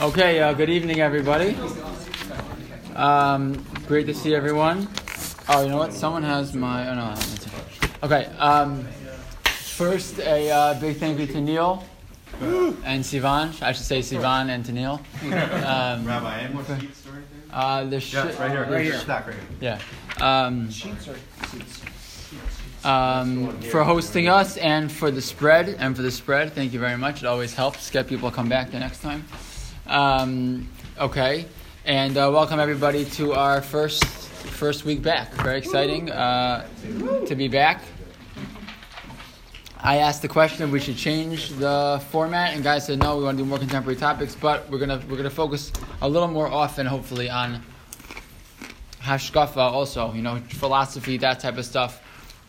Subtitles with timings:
[0.00, 1.54] Okay, uh, good evening, everybody.
[2.96, 4.88] Um, great to see everyone.
[5.46, 5.92] Oh, you know what?
[5.92, 6.88] Someone has my.
[6.88, 7.14] Oh, no.
[7.14, 7.92] that's okay.
[8.04, 8.36] Okay.
[8.38, 8.84] Um,
[9.44, 11.84] first, a uh, big thank you to Neil
[12.40, 13.62] and Sivan.
[13.62, 15.02] I should say Sivan and to Neil.
[15.22, 17.58] Um, Rabbi, and what seats right there?
[17.58, 18.64] uh, the sh- right here.
[18.70, 18.98] Right here.
[19.00, 19.78] Stack right here.
[20.18, 20.46] Yeah.
[20.46, 20.70] Um,
[22.84, 26.54] um, for hosting us and for the spread and for the spread.
[26.54, 27.22] Thank you very much.
[27.22, 29.26] It always helps get people to come back the next time.
[29.90, 30.68] Um,
[31.00, 31.46] okay,
[31.84, 35.32] and uh, welcome everybody to our first first week back.
[35.32, 36.64] Very exciting uh,
[37.26, 37.82] to be back.
[39.80, 43.18] I asked the question if we should change the format, and guys said no.
[43.18, 46.28] We want to do more contemporary topics, but we're gonna we're gonna focus a little
[46.28, 47.60] more often, hopefully, on
[49.02, 50.12] hashkafa also.
[50.12, 52.00] You know, philosophy, that type of stuff.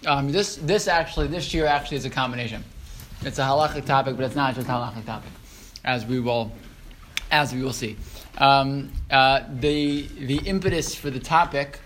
[0.06, 2.64] Um, this this actually this year actually is a combination.
[3.24, 5.32] It's a halachic topic, but it's not just a halachic topic,
[5.84, 6.52] as we will
[7.32, 7.98] as we will see.
[8.38, 11.80] Um, uh, the the impetus for the topic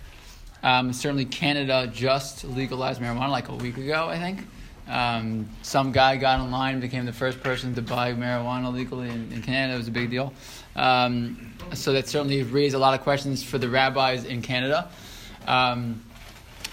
[0.66, 4.48] um, certainly Canada just legalized marijuana like a week ago, I think.
[4.88, 9.44] Um, some guy got online became the first person to buy marijuana legally in, in
[9.44, 9.76] Canada.
[9.76, 10.34] It was a big deal.
[10.76, 14.90] Um, so that certainly raised a lot of questions for the rabbis in Canada.
[15.46, 16.04] Um,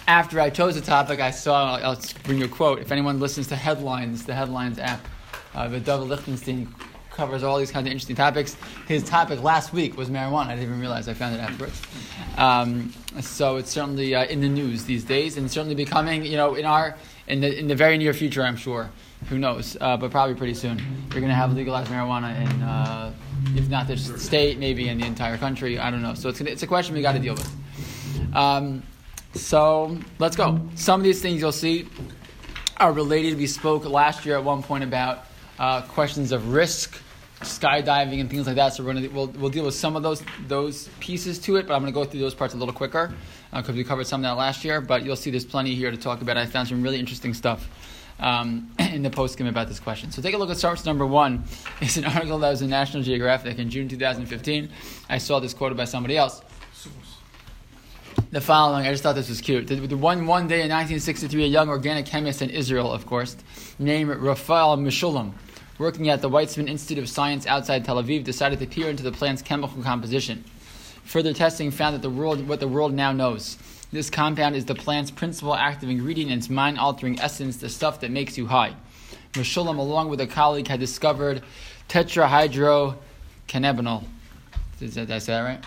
[0.08, 2.80] after I chose the topic, I saw, I'll bring you a quote.
[2.80, 5.06] If anyone listens to Headlines, the Headlines app,
[5.54, 6.74] uh, the David Lichtenstein
[7.12, 8.56] covers all these kinds of interesting topics.
[8.88, 10.46] His topic last week was marijuana.
[10.46, 11.80] I didn't even realize I found it afterwards.
[12.36, 16.54] Um, so it's certainly uh, in the news these days, and certainly becoming, you know,
[16.54, 16.96] in our
[17.28, 18.90] in the in the very near future, I'm sure.
[19.28, 19.76] Who knows?
[19.80, 23.12] Uh, but probably pretty soon, you're going to have legalized marijuana in, uh,
[23.54, 25.78] if not the state, maybe in the entire country.
[25.78, 26.14] I don't know.
[26.14, 28.34] So it's gonna, it's a question we got to deal with.
[28.34, 28.82] Um,
[29.34, 30.60] so let's go.
[30.74, 31.88] Some of these things you'll see
[32.78, 33.38] are related.
[33.38, 35.26] We spoke last year at one point about
[35.62, 37.00] uh, questions of risk,
[37.40, 38.74] skydiving, and things like that.
[38.74, 41.74] So we're gonna we'll, we'll deal with some of those those pieces to it, but
[41.74, 43.14] I'm gonna go through those parts a little quicker
[43.52, 44.80] because uh, we covered some of that last year.
[44.80, 46.36] But you'll see there's plenty here to talk about.
[46.36, 47.68] I found some really interesting stuff.
[48.18, 50.12] Um, in the post about this question.
[50.12, 51.44] So take a look at source number one.
[51.80, 54.68] It's an article that was in National Geographic in June 2015.
[55.08, 56.40] I saw this quoted by somebody else
[58.30, 58.86] the following.
[58.86, 59.66] I just thought this was cute.
[59.66, 63.36] The, the one one day in 1963, a young organic chemist in Israel, of course,
[63.78, 65.32] named Rafael Mechoulam,
[65.82, 69.10] working at the Weizmann Institute of Science outside Tel Aviv, decided to peer into the
[69.10, 70.44] plant's chemical composition.
[71.04, 73.58] Further testing found that the world, what the world now knows.
[73.90, 78.12] This compound is the plant's principal active ingredient and its mind-altering essence, the stuff that
[78.12, 78.76] makes you high.
[79.32, 81.42] Mechoulam, along with a colleague, had discovered
[81.88, 84.04] tetrahydrocannabinol.
[84.78, 85.64] Did I say that right?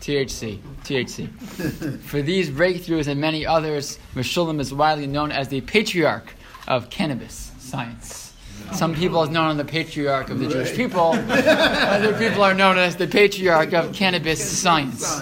[0.00, 0.58] THC.
[0.84, 2.00] THC.
[2.00, 6.32] For these breakthroughs and many others, Mechoulam is widely known as the patriarch
[6.66, 8.29] of cannabis science.
[8.72, 11.12] Some people are known as the patriarch of the Jewish people.
[11.12, 15.20] Other people are known as the patriarch of cannabis science.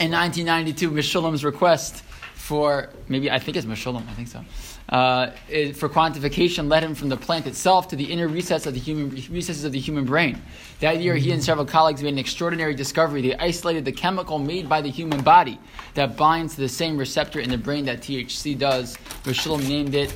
[0.00, 4.44] In 1992, Mechoulam's request for maybe I think it's Mechoulam, I think so
[4.88, 5.30] uh,
[5.74, 9.10] for quantification led him from the plant itself to the inner recess of the human,
[9.30, 10.40] recesses of the human brain.
[10.80, 13.20] That year, he and several colleagues made an extraordinary discovery.
[13.20, 15.60] They isolated the chemical made by the human body
[15.94, 18.96] that binds to the same receptor in the brain that THC does.
[19.24, 20.14] Rishonim named it,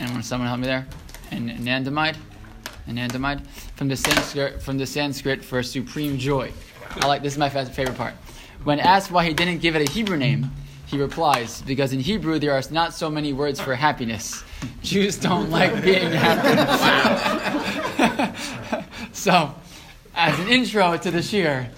[0.00, 0.86] and when someone help me there,
[1.30, 2.16] an anandamide,
[2.88, 6.52] anandamide from the Sanskrit, from the Sanskrit for supreme joy.
[6.96, 8.14] I like this is my favorite part.
[8.64, 10.50] When asked why he didn't give it a Hebrew name,
[10.86, 14.42] he replies, because in Hebrew there are not so many words for happiness.
[14.82, 16.56] Jews don't like being happy.
[19.12, 19.54] so,
[20.14, 21.68] as an intro to the shir,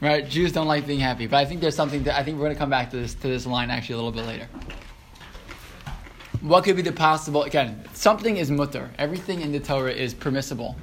[0.00, 0.28] right?
[0.28, 1.26] Jews don't like being happy.
[1.26, 3.14] But I think there's something that I think we're going to come back to this
[3.14, 4.48] to this line actually a little bit later.
[6.40, 7.44] What could be the possible?
[7.44, 8.90] Again, something is mutter.
[8.98, 10.76] Everything in the Torah is permissible,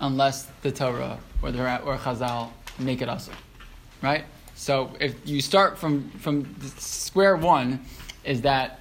[0.00, 3.32] unless the Torah or the or Chazal make it also,
[4.02, 4.24] right?
[4.54, 7.80] So if you start from, from square one,
[8.24, 8.80] is that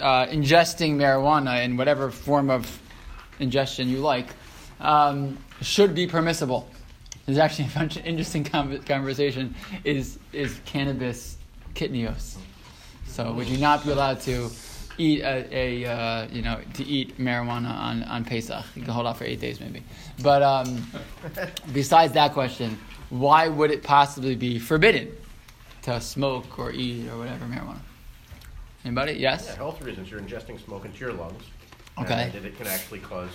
[0.00, 2.80] uh, ingesting marijuana in whatever form of
[3.38, 4.28] ingestion you like
[4.80, 6.68] um, should be permissible.
[7.24, 9.54] There's actually a bunch of interesting conversation.
[9.84, 11.36] Is is cannabis
[11.74, 12.36] kitnios?
[13.06, 14.50] So would you not be allowed to
[14.98, 15.46] eat a,
[15.84, 18.64] a uh, you know to eat marijuana on, on Pesach?
[18.74, 19.82] You can hold off for eight days maybe.
[20.22, 20.86] But um,
[21.72, 22.78] besides that question,
[23.10, 25.14] why would it possibly be forbidden
[25.82, 27.80] to smoke or eat or whatever marijuana?
[28.84, 29.14] Anybody?
[29.14, 29.46] Yes?
[29.48, 30.10] Yeah, health reasons.
[30.10, 31.42] You're ingesting smoke into your lungs.
[31.98, 32.30] Okay.
[32.34, 33.30] And it can actually cause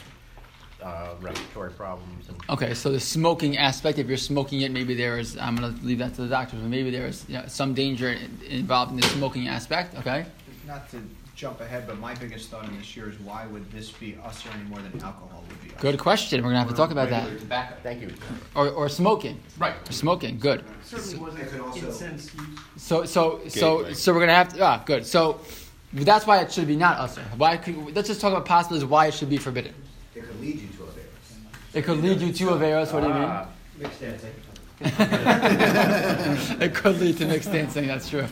[0.81, 2.29] uh, respiratory problems.
[2.29, 5.77] And okay, so the smoking aspect, if you're smoking it, maybe there is, I'm going
[5.77, 8.15] to leave that to the doctors, but maybe there is you know, some danger
[8.47, 10.25] involved in the smoking aspect, okay?
[10.65, 11.01] Not to
[11.41, 14.51] jump ahead, but my biggest thought in this year is why would this be assur
[14.53, 16.43] any more than alcohol would be Good question.
[16.43, 17.23] We're gonna have to talk about that.
[17.23, 17.75] Regular tobacco.
[17.81, 18.13] Thank you.
[18.53, 19.39] Or, or smoking.
[19.57, 19.73] Right.
[19.89, 20.37] Or smoking.
[20.37, 20.63] Good.
[20.83, 22.59] Certainly wasn't incense used.
[22.77, 23.93] So so so Gateway.
[23.95, 24.63] so we're gonna have to.
[24.63, 25.03] Ah, good.
[25.03, 25.39] So
[25.93, 27.23] that's why it should be not assur.
[27.37, 27.57] Why?
[27.57, 29.73] Could, let's just talk about possibilities why it should be forbidden.
[30.13, 31.07] It could lead you to a virus.
[31.73, 32.93] It could lead you to averos.
[32.93, 33.23] What do you mean?
[33.23, 33.47] Ah,
[33.79, 34.33] Mixed dancing.
[36.61, 37.87] it could lead to mixed dancing.
[37.87, 38.27] That's true.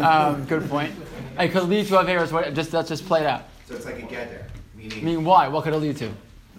[0.00, 0.92] Um, good point.
[1.38, 2.32] It could lead to averos.
[2.32, 2.52] What?
[2.54, 3.44] Just let's just play it out.
[3.66, 5.48] So it's like a gather, I meaning, mean, why?
[5.48, 6.10] What could it lead to?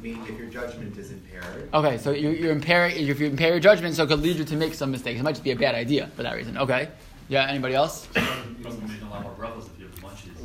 [0.02, 2.96] meaning if your judgment is impaired, Okay, so you, you're impairing.
[2.96, 5.20] If you impair your judgment, so it could lead you to make some mistakes.
[5.20, 6.58] It might just be a bad idea for that reason.
[6.58, 6.90] Okay.
[7.28, 7.48] Yeah.
[7.48, 8.08] Anybody else?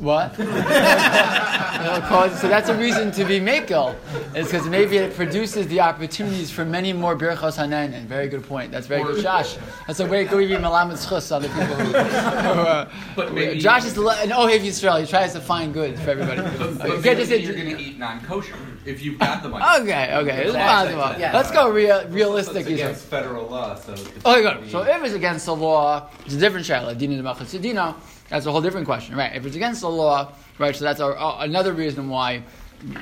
[0.01, 0.33] What?
[0.39, 3.95] It'll cause- so that's a reason to be makel.
[4.35, 8.05] Is because maybe it produces the opportunities for many more birchos hanehenin.
[8.05, 8.71] Very good point.
[8.71, 9.57] That's very good, Josh.
[9.85, 11.91] That's a way to be malamed schus other people who.
[11.91, 15.01] who uh, But maybe- Josh is the, le- an Ohev Yisrael.
[15.01, 16.41] He tries to find good for everybody.
[16.57, 18.55] But, but Okay, maybe just you're going to eat non-kosher
[18.85, 19.63] if you've got the money.
[19.83, 21.19] Okay, okay, it's possible.
[21.19, 21.31] Yeah.
[21.33, 22.61] Let's go real, realistic.
[22.67, 23.93] It's against federal law, so.
[23.93, 24.71] Okay, good.
[24.71, 26.97] So if it's against the law, it's a different shaila.
[26.97, 27.21] Dina
[27.61, 27.95] Dina,
[28.31, 29.35] that's a whole different question, right?
[29.35, 30.73] If it's against the law, right?
[30.73, 32.43] So that's our, uh, another reason why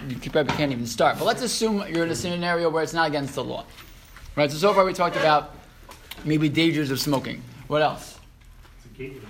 [0.09, 1.19] you probably can't even start.
[1.19, 3.63] But let's assume you're in a scenario where it's not against the law,
[4.35, 4.51] right?
[4.51, 5.55] So so far we talked about
[6.25, 7.43] maybe dangers of smoking.
[7.67, 8.19] What else?
[8.77, 9.21] It's a gateway.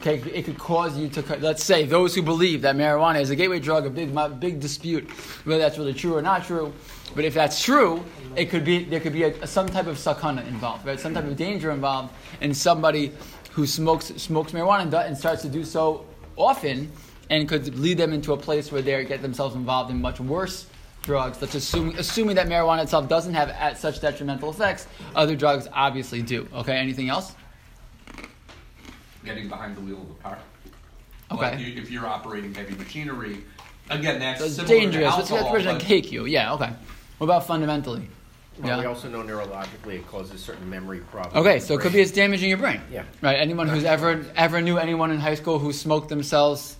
[0.00, 1.36] Okay, it could cause you to.
[1.36, 5.08] Let's say those who believe that marijuana is a gateway drug, a big, big dispute
[5.44, 6.72] whether that's really true or not true.
[7.14, 8.04] But if that's true,
[8.34, 10.98] it could be there could be a, some type of sakana involved, right?
[10.98, 13.12] Some type of danger involved in somebody
[13.50, 16.06] who smokes smokes marijuana and, and starts to do so
[16.36, 16.90] often,
[17.28, 20.66] and could lead them into a place where they get themselves involved in much worse
[21.02, 21.40] drugs.
[21.40, 24.86] Let's assume assuming that marijuana itself doesn't have at such detrimental effects.
[25.14, 26.48] Other drugs obviously do.
[26.54, 27.34] Okay, anything else?
[29.24, 30.38] Getting behind the wheel of a car.
[31.32, 31.50] Okay.
[31.56, 33.44] Like you, if you're operating heavy machinery,
[33.90, 35.06] again, that's So similar dangerous.
[35.14, 35.50] alcohol.
[35.52, 36.26] going to but- cake you.
[36.26, 36.72] Yeah, okay.
[37.18, 38.08] What about fundamentally?
[38.62, 41.36] Well, we also know neurologically it causes certain memory problems.
[41.36, 42.02] Okay, so the it could be brain.
[42.02, 42.80] it's damaging your brain.
[42.92, 43.04] Yeah.
[43.22, 43.36] Right.
[43.38, 46.76] Anyone who's ever ever knew anyone in high school who smoked themselves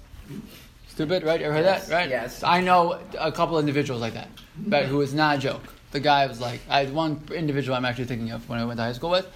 [0.89, 1.41] stupid, right?
[1.41, 1.95] Ever heard Yes, that?
[1.95, 2.09] Right.
[2.11, 2.43] yes.
[2.43, 4.29] I know a couple individuals like that,
[4.67, 4.87] right?
[4.87, 5.63] Who is not a joke.
[5.93, 8.79] The guy was like, I had one individual I'm actually thinking of when I went
[8.79, 9.27] to high school with,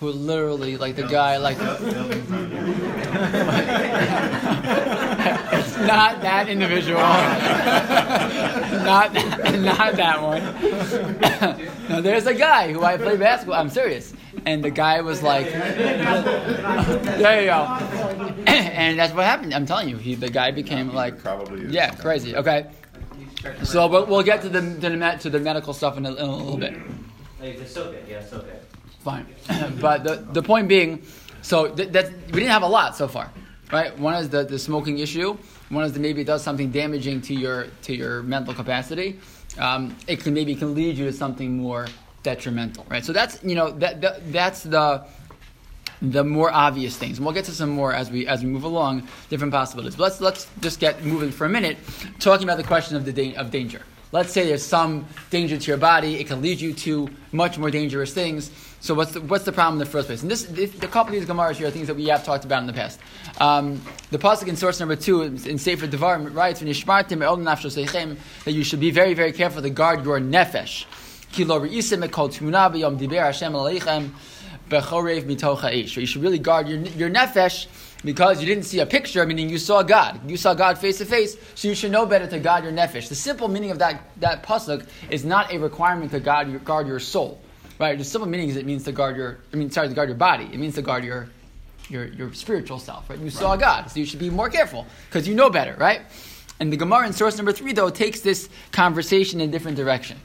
[0.00, 1.56] who literally like the guy like.
[5.80, 7.00] it's not that individual.
[8.84, 10.42] not that, not that one.
[11.88, 13.58] no, there's a guy who I play basketball.
[13.58, 14.12] I'm serious,
[14.44, 18.44] and the guy was like, there you go.
[18.46, 19.54] and that's what happened.
[19.54, 22.36] I'm telling you, he the guy became like, Probably yeah, crazy.
[22.36, 22.66] Okay.
[23.64, 26.14] So we'll, we'll get to the to the, med- to the medical stuff in a,
[26.14, 26.74] in a little bit.
[27.40, 28.58] Like, it's okay, yeah, it's okay.
[29.02, 29.26] Fine.
[29.80, 31.02] but the, the point being,
[31.40, 33.32] so th- that we didn't have a lot so far,
[33.72, 33.98] right?
[33.98, 35.38] One is the, the smoking issue.
[35.70, 39.18] One is that maybe it does something damaging to your to your mental capacity.
[39.58, 41.86] Um, it can maybe can lead you to something more
[42.22, 43.04] detrimental, right?
[43.04, 45.04] So that's you know that, that that's the
[46.02, 47.18] the more obvious things.
[47.18, 49.96] And we'll get to some more as we as we move along, different possibilities.
[49.96, 51.78] But let's let's just get moving for a minute,
[52.18, 53.82] talking about the question of the da- of danger.
[54.12, 57.70] Let's say there's some danger to your body; it can lead you to much more
[57.70, 58.50] dangerous things.
[58.82, 60.22] So what's the, what's the problem in the first place?
[60.22, 62.46] And this, this the couple of these gemaras here are things that we have talked
[62.46, 62.98] about in the past.
[63.38, 66.60] Um, the pasuk in source number two in Sefer Devarim writes,
[68.44, 70.86] that you should be very very careful to guard your nefesh.
[74.72, 75.96] Ish.
[75.96, 77.66] You should really guard your, your nefesh
[78.02, 80.28] because you didn't see a picture, meaning you saw God.
[80.28, 83.08] You saw God face to face, so you should know better to guard your nefesh.
[83.08, 86.86] The simple meaning of that, that pasuk is not a requirement to guard your, guard
[86.86, 87.40] your soul.
[87.80, 87.96] Right?
[87.96, 90.18] The simple meaning is it means to guard your, I mean, sorry, to guard your
[90.18, 90.44] body.
[90.44, 91.28] It means to guard your,
[91.88, 93.18] your, your spiritual self, right?
[93.18, 96.02] You saw God, so you should be more careful because you know better, right?
[96.60, 100.18] And the Gemara in source number three, though, takes this conversation in a different direction.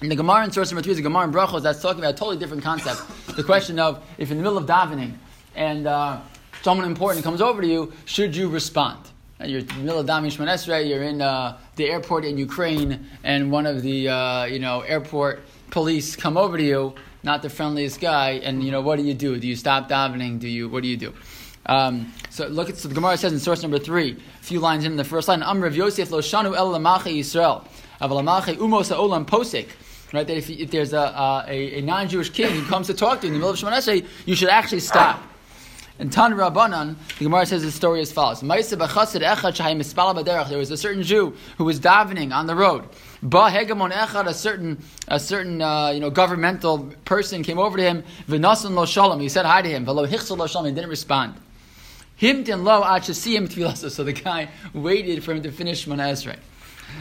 [0.00, 2.14] And the Gemara in source number three is a Gemara in Brachos that's talking about
[2.14, 3.02] a totally different concept.
[3.36, 5.12] the question of if in the middle of davening
[5.54, 6.18] and uh,
[6.62, 8.98] someone important comes over to you, should you respond?
[9.38, 13.06] And you're in the middle of davening Shemon you're in uh, the airport in Ukraine,
[13.22, 17.50] and one of the uh, you know airport police come over to you, not the
[17.50, 19.38] friendliest guy, and you know what do you do?
[19.38, 20.38] Do you stop davening?
[20.38, 21.14] Do you what do you do?
[21.66, 24.84] Um, so look at so the Gemara says in source number three, a few lines
[24.84, 27.64] in the first line, Amr of Yosef lo shanu el lamache Yisrael,
[28.00, 29.68] aval lamache umos ha'olam posek.
[30.12, 33.28] Right, that if, if there's a, a, a non-Jewish king who comes to talk to
[33.28, 35.22] you in the middle of Shemon Esrei, you should actually stop.
[36.00, 38.40] And Tan Rabbanan, the Gemara says the story as follows.
[38.40, 38.48] There
[40.58, 42.88] was a certain Jew who was davening on the road.
[43.22, 47.82] Ba hegemon echad, a certain a certain uh, you know governmental person came over to
[47.82, 48.02] him.
[48.28, 49.20] V'nasan lo shalom.
[49.20, 49.84] He said hi to him.
[49.84, 50.66] V'lo hichsel lo shalom.
[50.66, 51.34] He didn't respond.
[52.18, 53.90] Himtin lo ad shesiyim tefilasa.
[53.90, 56.38] So the guy waited for him to finish Shemon Esrei.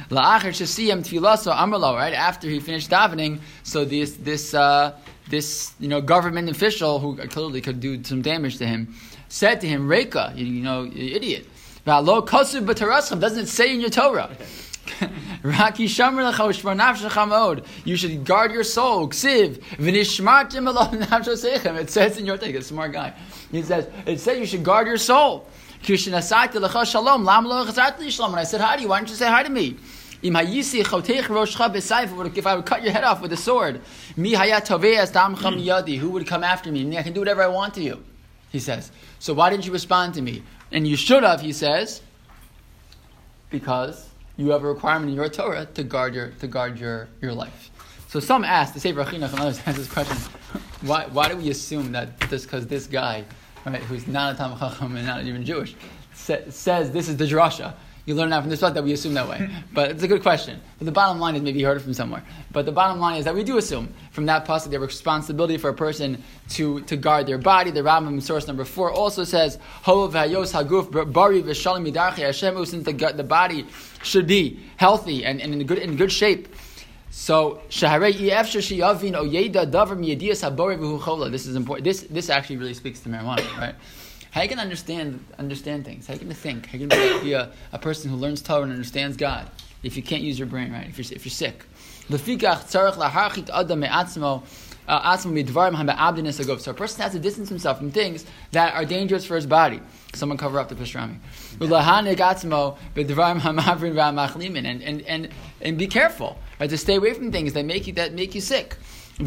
[0.09, 1.95] La'achar shesiyam tfilaso amrlo.
[1.95, 4.97] Right after he finished davening, so this this uh,
[5.29, 8.93] this you know government official who clearly could do some damage to him
[9.29, 11.47] said to him, "Reka, you, you know, idiot."
[11.85, 14.29] Doesn't it say in your Torah.
[15.43, 17.65] Raki shamar lecha u'shmar nafshecha mod.
[17.85, 19.07] You should guard your soul.
[19.09, 21.77] Ksiv v'nishmartim alo nafshosechem.
[21.79, 23.13] It says in your take, a smart guy.
[23.51, 25.47] He says it says you should guard your soul.
[25.83, 27.23] Kishinasati lecha shalom.
[27.23, 28.31] Lam lo chazarti li shalom.
[28.31, 29.77] When I said hi to you, why didn't you say hi to me?
[30.21, 32.37] Im hayisi chotech roshcha b'sayf.
[32.37, 33.81] If I would cut your head off with a sword,
[34.17, 35.59] mi hayat toveas damcham hmm.
[35.59, 35.97] yadi.
[35.97, 36.97] Who would come after me?
[36.97, 38.03] I can do whatever I want to you.
[38.51, 38.91] He says.
[39.19, 40.43] So why didn't you respond to me?
[40.71, 41.41] And you should have.
[41.41, 42.01] He says.
[43.49, 44.08] Because
[44.39, 47.71] you have a requirement in your Torah to guard your to guard your, your life.
[48.07, 50.15] So some ask, the Sefer HaChinuch and others ask this question:
[50.81, 53.25] Why why do we assume that just because this guy,
[53.65, 55.75] right, who's not a Tam Chacham and not even Jewish,
[56.13, 57.73] sa- says this is the drasha?
[58.09, 59.47] You learn that from this, that we assume that way.
[59.71, 60.59] But it's a good question.
[60.79, 62.23] But the bottom line is maybe you heard it from somewhere.
[62.51, 65.69] But the bottom line is that we do assume from that pasuk the responsibility for
[65.69, 66.23] a person
[66.55, 67.69] to, to guard their body.
[67.69, 73.15] The Rambam source number four also says, "Hov hayos haguf bari Hashem." Since the, gut-
[73.15, 73.67] the body
[74.01, 76.47] should be healthy and, and in good in good shape.
[77.11, 81.85] So shaharei efshar sheyavin oyeda davar miyadias habori v'hu This is important.
[81.85, 83.75] This this actually really speaks to marijuana, right?
[84.31, 86.07] How you can understand understand things?
[86.07, 86.67] How you can think?
[86.67, 89.49] How you can be a, a person who learns Torah and understands God
[89.81, 90.87] if you can't use your brain right?
[90.87, 91.65] If you're if you're sick.
[94.89, 95.29] Uh, so
[96.71, 99.79] a person has to distance himself from things that are dangerous for his body.
[100.15, 101.19] Someone cover up the pastrami.
[104.65, 105.29] And, and, and,
[105.61, 106.69] and be careful, right?
[106.69, 108.77] To stay away from things that make you, that make you sick.
[109.19, 109.25] You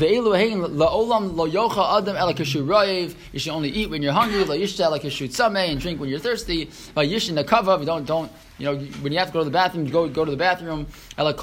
[3.38, 6.70] should only eat when you're hungry, and drink when you're thirsty.
[6.94, 10.30] Don't, don't, you know, when you have to go to the bathroom, go, go to
[10.30, 10.86] the bathroom.
[11.16, 11.42] But the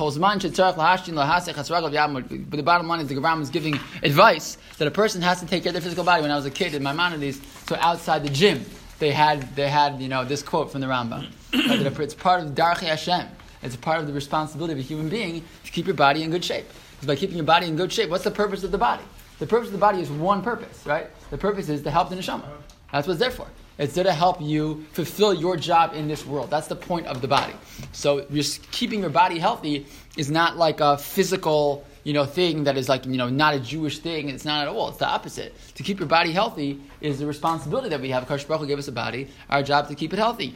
[2.64, 5.70] bottom line is the Ram is giving advice that a person has to take care
[5.70, 6.24] of their physical body.
[6.24, 8.66] When I was a kid in Maimonides, so outside the gym,
[8.98, 11.28] they had, they had, you know, this quote from the Rambam.
[11.52, 13.28] that it's part of Darchi Hashem.
[13.62, 16.32] It's a part of the responsibility of a human being to keep your body in
[16.32, 16.66] good shape.
[16.94, 19.04] Because by keeping your body in good shape, what's the purpose of the body?
[19.40, 21.08] The purpose of the body is one purpose, right?
[21.30, 22.46] The purpose is to help the neshama.
[22.92, 23.48] That's what it's there for.
[23.78, 26.50] It's there to help you fulfill your job in this world.
[26.50, 27.54] That's the point of the body.
[27.94, 29.86] So just keeping your body healthy
[30.18, 33.60] is not like a physical, you know, thing that is like, you know, not a
[33.60, 34.28] Jewish thing.
[34.28, 34.90] It's not at all.
[34.90, 35.56] It's the opposite.
[35.76, 38.28] To keep your body healthy is the responsibility that we have.
[38.28, 39.30] Kadosh Baruch Hu gave us a body.
[39.50, 40.56] Our job is to keep it healthy.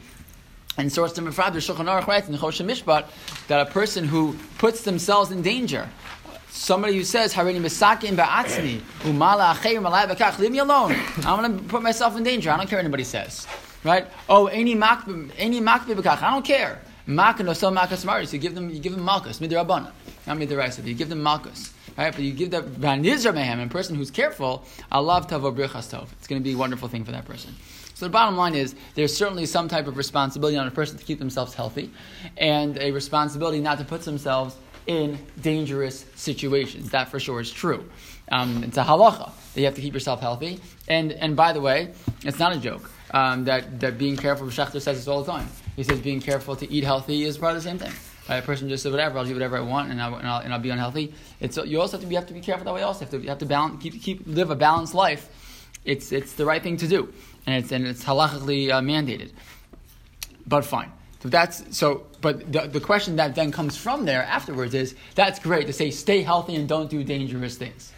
[0.76, 3.06] And source number five, the Shulchan Aruch writes in the Choshen Mishpat
[3.46, 5.88] that a person who puts themselves in danger,
[6.48, 10.96] somebody who says, Harini Misakin Ba'atzmi, Umala Acheir Malai Bakach, leave me alone.
[11.18, 12.50] I'm going to put myself in danger.
[12.50, 13.46] I don't care what anybody says.
[13.84, 14.06] Right?
[14.28, 16.80] Oh, any makbi Bakach, I don't care.
[17.06, 19.92] Makan or so Makas Maris, you give them, you give them Malkus, Midirabana,
[20.26, 21.72] not Midiraisa, you give them Malkus.
[21.96, 22.10] Right?
[22.10, 26.08] But you give that Vanizra Mehem, a person who's careful, I love Tavo Brichas Tov.
[26.12, 27.54] It's going to be a wonderful thing for that person.
[27.94, 31.04] So the bottom line is there's certainly some type of responsibility on a person to
[31.04, 31.90] keep themselves healthy,
[32.36, 36.90] and a responsibility not to put themselves in dangerous situations.
[36.90, 37.88] That for sure is true.
[38.30, 40.60] Um, it's a halacha that you have to keep yourself healthy.
[40.88, 41.92] And and by the way,
[42.24, 44.46] it's not a joke um, that that being careful.
[44.48, 45.48] Schachter says this all the time.
[45.76, 47.92] He says being careful to eat healthy is part of the same thing.
[48.28, 48.36] Right?
[48.36, 50.52] A person just says whatever, I'll do whatever I want, and I'll, and I'll, and
[50.52, 51.12] I'll be unhealthy.
[51.40, 52.82] It's you also have to be, have to be careful that way.
[52.82, 55.28] Also, you have to, you have to balance, keep, keep live a balanced life.
[55.84, 57.12] It's it's the right thing to do
[57.46, 59.32] and it's and it's halachically uh, mandated.
[60.46, 60.92] But fine.
[61.22, 62.06] So that's so.
[62.20, 65.90] But the, the question that then comes from there afterwards is that's great to say
[65.90, 67.92] stay healthy and don't do dangerous things.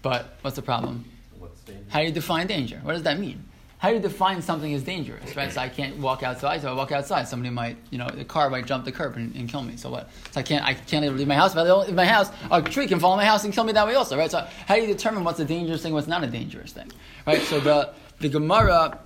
[0.00, 1.04] But what's the problem?
[1.38, 1.60] What's?
[1.88, 2.80] How do you define danger?
[2.82, 3.44] What does that mean?
[3.84, 5.36] How do you define something as dangerous?
[5.36, 5.52] Right.
[5.52, 6.62] So I can't walk outside.
[6.62, 7.28] So I walk outside.
[7.28, 9.76] Somebody might, you know, the car might jump the curb and, and kill me.
[9.76, 10.08] So what?
[10.30, 10.64] So I can't.
[10.64, 11.52] I can't even leave my house.
[11.52, 13.72] If I leave my house, a tree can fall in my house and kill me
[13.74, 14.16] that way also.
[14.16, 14.30] Right.
[14.30, 16.90] So how do you determine what's a dangerous thing, what's not a dangerous thing?
[17.26, 17.42] Right.
[17.42, 17.92] So the
[18.24, 18.98] the Gemara.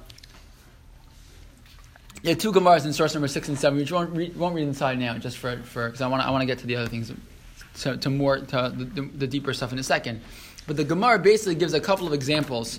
[2.23, 3.77] Yeah, two Gemaras in source number six and seven.
[3.77, 6.47] We won't read, won't read inside now, just for because I want I want to
[6.47, 7.13] get to the other things,
[7.81, 10.21] to, to more to the, the, the, deeper stuff in a second.
[10.69, 12.79] But the Gemara basically gives a couple of examples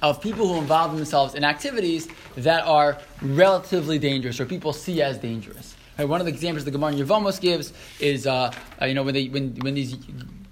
[0.00, 5.18] of people who involve themselves in activities that are relatively dangerous or people see as
[5.18, 5.76] dangerous.
[5.98, 9.28] Right, one of the examples the Gemara Yevamos gives is uh, you know when they
[9.28, 9.96] when when these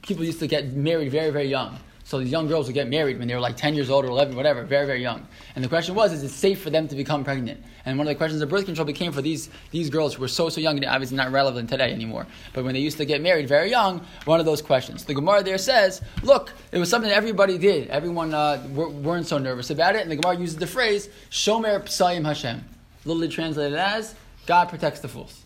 [0.02, 1.78] people used to get married very very young
[2.11, 4.09] so these young girls would get married when they were like 10 years old or
[4.09, 5.25] 11, whatever, very, very young.
[5.55, 7.62] And the question was, is it safe for them to become pregnant?
[7.87, 10.26] And one of the questions of birth control became for these, these girls who were
[10.26, 12.26] so, so young, and obviously not relevant today anymore.
[12.52, 15.05] But when they used to get married very young, one of those questions.
[15.05, 17.87] The Gemara there says, look, it was something everybody did.
[17.90, 20.02] Everyone uh, weren't so nervous about it.
[20.02, 22.64] And the Gemara uses the phrase, Shomer Psayim Hashem.
[23.05, 25.45] Literally translated as, God protects the fools.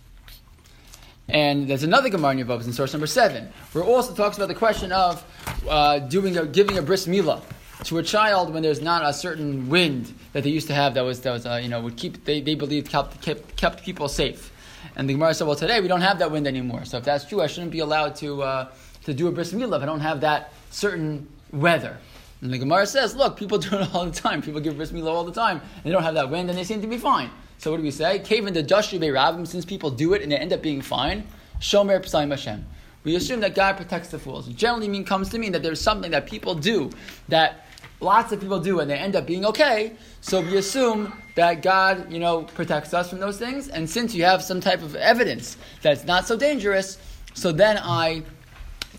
[1.29, 4.49] And there's another Gemara in Yevamos in source number seven, where it also talks about
[4.49, 5.25] the question of
[5.69, 7.43] uh, doing a, giving a bris milah
[7.85, 11.03] to a child when there's not a certain wind that they used to have that
[11.03, 14.09] was that was uh, you know would keep they, they believed kept, kept kept people
[14.09, 14.53] safe.
[14.97, 16.85] And the Gemara said, well, today we don't have that wind anymore.
[16.85, 18.73] So if that's true, I shouldn't be allowed to uh,
[19.05, 21.99] to do a bris milah if I don't have that certain weather.
[22.43, 24.43] And the Gemara says, look, people do it all the time.
[24.43, 26.65] People give bris milah all the time, and they don't have that wind, and they
[26.65, 27.31] seem to be fine.
[27.59, 28.19] So what do we say?
[28.19, 31.27] Cave in the Dashri Rabim, since people do it and they end up being fine,
[31.61, 32.65] Shomer Psaim Hashem.
[33.05, 34.49] We assume that God protects the fools.
[34.49, 36.91] It generally mean comes to mean that there's something that people do
[37.29, 37.67] that
[38.01, 39.93] lots of people do and they end up being okay.
[40.21, 43.69] So we assume that God, you know, protects us from those things.
[43.69, 46.99] And since you have some type of evidence that it's not so dangerous,
[47.35, 48.23] so then I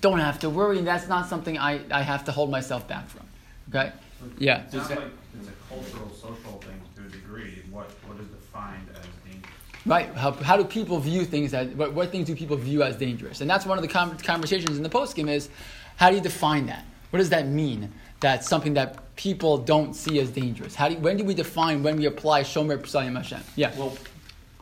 [0.02, 3.08] don't have to worry, and that's not something I, I have to hold myself back
[3.08, 3.26] from.
[3.70, 3.92] Okay?
[4.38, 4.64] Yeah.
[4.64, 5.00] It sounds like
[5.40, 7.64] it's a cultural, social thing to a degree.
[7.72, 9.54] What, what is defined as dangerous?
[9.86, 10.14] Right.
[10.16, 13.42] How, how do people view things that, what, what things do people view as dangerous?
[13.42, 15.50] And that's one of the com- conversations in the poskim is
[15.98, 16.86] how do you define that?
[17.10, 17.92] What does that mean?
[18.20, 20.76] That's something that people don't see as dangerous.
[20.76, 23.42] How do you, when do we define when we apply shomer p'sayim Hashem?
[23.56, 23.74] Yeah.
[23.78, 23.98] Well,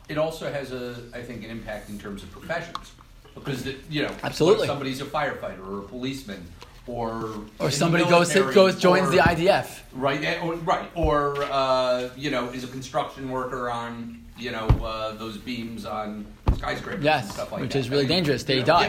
[0.08, 2.92] it also has a, I think, an impact in terms of professions
[3.34, 4.66] because the, you know, Absolutely.
[4.66, 6.46] somebody's a firefighter or a policeman
[6.86, 9.80] or or somebody goes goes joins or- the IDF.
[9.92, 14.66] right, eh, or, right, or uh, you know, is a construction worker on you know
[14.84, 16.26] uh, those beams on
[16.56, 17.78] skyscrapers and Yes, stuff like which that.
[17.78, 18.44] is really I mean, dangerous.
[18.44, 18.86] They you know, die.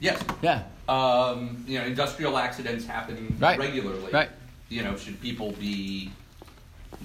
[0.00, 0.16] yeah.
[0.18, 0.22] Yes.
[0.42, 0.62] Yeah.
[0.88, 3.58] Um, you know, industrial accidents happen Right.
[3.58, 4.12] regularly.
[4.12, 4.28] Right.
[4.68, 6.10] You know, should people be,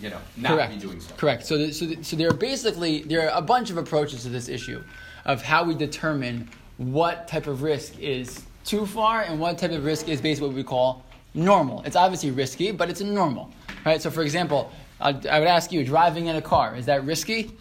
[0.01, 0.73] you know, not Correct.
[0.73, 1.17] be doing stuff?
[1.17, 1.45] Correct.
[1.45, 4.29] So, the, so, the, so there are basically there are a bunch of approaches to
[4.29, 4.83] this issue
[5.25, 9.83] of how we determine what type of risk is too far and what type of
[9.83, 11.81] risk is basically what we call normal.
[11.83, 13.49] It's obviously risky, but it's normal,
[13.83, 13.99] right?
[13.99, 14.71] So, for example,
[15.01, 17.51] I, I would ask you, driving in a car is that risky?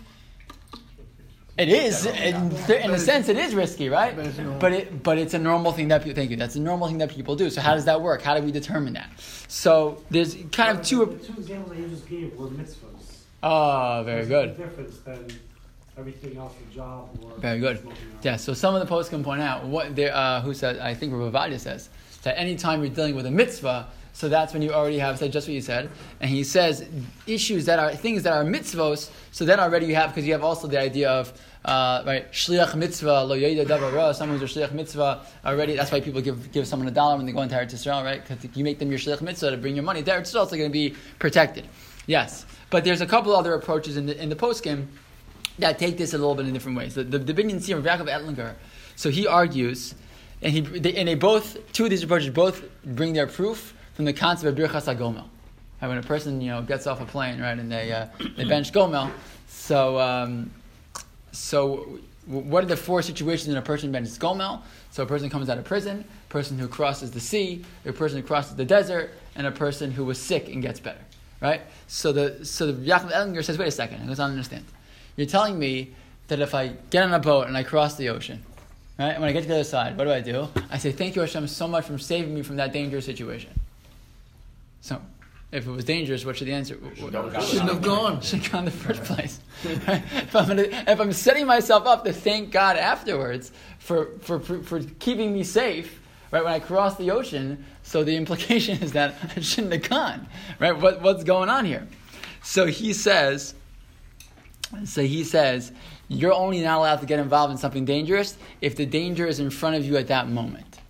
[1.56, 4.14] It is, in, in a sense, it is risky, right?
[4.60, 6.14] But it, but it's a normal thing that people.
[6.14, 6.36] Thank you.
[6.36, 7.50] That's a normal thing that people do.
[7.50, 8.22] So how does that work?
[8.22, 9.10] How do we determine that?
[9.48, 11.04] So there's kind of two.
[11.04, 13.22] The two examples I just gave were mitzvahs.
[13.42, 14.56] Oh, very good.
[14.56, 15.26] difference than
[15.98, 17.32] everything else, a job or.
[17.38, 17.86] Very good.
[18.22, 20.94] Yeah, so some of the posts can point out what there, uh, who says, I
[20.94, 21.90] think Rabbi says,
[22.22, 25.46] that anytime you're dealing with a mitzvah, so that's when you already have said just
[25.46, 25.90] what you said.
[26.20, 26.84] And he says
[27.26, 30.42] issues that are things that are mitzvos, so then already you have, because you have
[30.42, 31.32] also the idea of,
[31.64, 35.92] uh, right, shliach mitzvah, lo yoida davar ra, someone who's a shliach mitzvah already, that's
[35.92, 38.26] why people give, give someone a dollar when they go into Eretz Yisrael, right?
[38.26, 40.68] Because you make them your shliach mitzvah to bring your money Yisrael, it's going to
[40.68, 41.68] be protected.
[42.06, 42.46] Yes.
[42.70, 44.86] But there's a couple other approaches in the, in the poskim
[45.58, 46.94] that take this a little bit in different ways.
[46.94, 48.54] The, the, the Binyan Seer, Yaakov Ettlinger,
[48.96, 49.94] so he argues,
[50.42, 54.04] and, he, they, and they both, two of these approaches both bring their proof from
[54.04, 55.24] the concept of Birchas HaGomel.
[55.80, 58.44] Right, when a person, you know, gets off a plane, right, and they, uh, they
[58.44, 59.12] bench Gomel,
[59.46, 60.50] so, um,
[61.32, 64.60] so what are the four situations in a person benches Gomel?
[64.90, 68.20] So a person comes out of prison, a person who crosses the sea, a person
[68.20, 71.00] who crosses the desert, and a person who was sick and gets better.
[71.40, 71.62] Right?
[71.86, 74.64] So the so the Yaakov Ettlinger says, wait a second, I don't understand.
[75.18, 75.90] You're telling me
[76.28, 78.40] that if I get on a boat and I cross the ocean,
[79.00, 80.46] right, and when I get to the other side, what do I do?
[80.70, 83.50] I say, thank you Hashem so much for saving me from that dangerous situation.
[84.80, 85.02] So,
[85.50, 86.78] if it was dangerous, what should the answer?
[86.94, 88.20] Shouldn't have gone.
[88.22, 89.40] Should have gone in the first place.
[89.64, 90.02] Right?
[90.12, 93.50] if, I'm gonna, if I'm setting myself up to thank God afterwards
[93.80, 96.00] for, for, for, for keeping me safe,
[96.30, 100.28] right, when I cross the ocean, so the implication is that I shouldn't have gone,
[100.60, 100.78] right?
[100.78, 101.88] What, what's going on here?
[102.44, 103.54] So he says,
[104.84, 105.72] so he says,
[106.08, 109.50] you're only not allowed to get involved in something dangerous if the danger is in
[109.50, 110.80] front of you at that moment.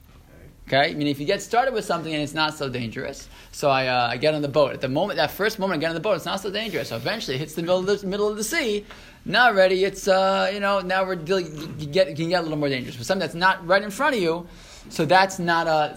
[0.66, 0.90] Okay?
[0.90, 3.86] I mean, if you get started with something and it's not so dangerous, so I,
[3.86, 4.72] uh, I get on the boat.
[4.74, 6.88] At the moment, that first moment I get on the boat, it's not so dangerous.
[6.88, 8.84] So eventually it hits the middle of the, middle of the sea.
[9.24, 12.42] Now ready, it's, uh, you know, now we're dealing, you get, you can get a
[12.42, 12.96] little more dangerous.
[12.96, 14.46] But something that's not right in front of you,
[14.90, 15.96] so that's not a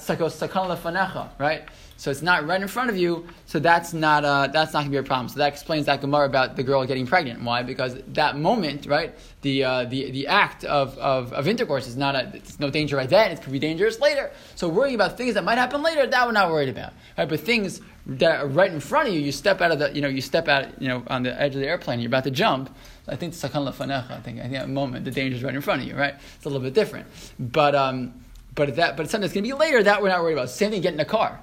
[1.38, 1.64] right?
[2.02, 4.90] So it's not right in front of you, so that's not uh, that's not gonna
[4.90, 5.30] be a problem.
[5.30, 7.44] So that explains that Gemara about the girl getting pregnant.
[7.44, 7.62] Why?
[7.62, 9.14] Because that moment, right?
[9.42, 12.96] The uh, the the act of, of, of intercourse is not a it's no danger
[12.96, 13.30] right then.
[13.32, 14.32] It could be dangerous later.
[14.56, 16.94] So worrying about things that might happen later, that we're not worried about.
[17.20, 17.30] Right?
[17.30, 20.02] But things that are right in front of you, you step out of the you
[20.02, 22.32] know you step out you know on the edge of the airplane, you're about to
[22.32, 22.76] jump.
[23.08, 24.10] I think sakan lefanecha.
[24.10, 25.96] I think I think at that moment the danger is right in front of you.
[25.96, 26.16] Right?
[26.36, 27.06] It's a little bit different.
[27.38, 28.16] But um,
[28.56, 30.50] but that but something that's going to be later, that we're not worried about.
[30.50, 31.40] Same thing, get in a car.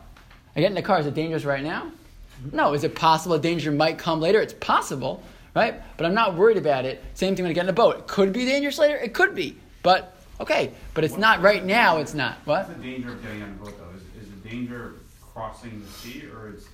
[0.58, 0.98] I get in the car.
[0.98, 1.92] Is it dangerous right now?
[2.50, 2.74] No.
[2.74, 4.40] Is it possible a danger might come later?
[4.40, 5.22] It's possible,
[5.54, 5.80] right?
[5.96, 7.00] But I'm not worried about it.
[7.14, 7.96] Same thing when I get in a boat.
[7.96, 8.96] It could be dangerous later.
[8.96, 9.56] It could be.
[9.84, 10.72] But okay.
[10.94, 11.98] But it's not right now.
[11.98, 12.38] It's not.
[12.44, 12.66] What?
[12.66, 13.96] What's the danger of getting on a boat though?
[13.96, 14.94] Is, is the danger
[15.32, 16.66] crossing the sea or is,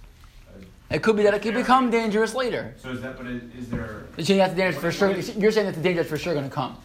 [0.90, 2.74] It could be that it could become dangerous later.
[2.78, 5.10] so is that, but is, is there, You're saying that's the danger for sure.
[5.10, 6.78] You're saying that the danger is for sure going to come.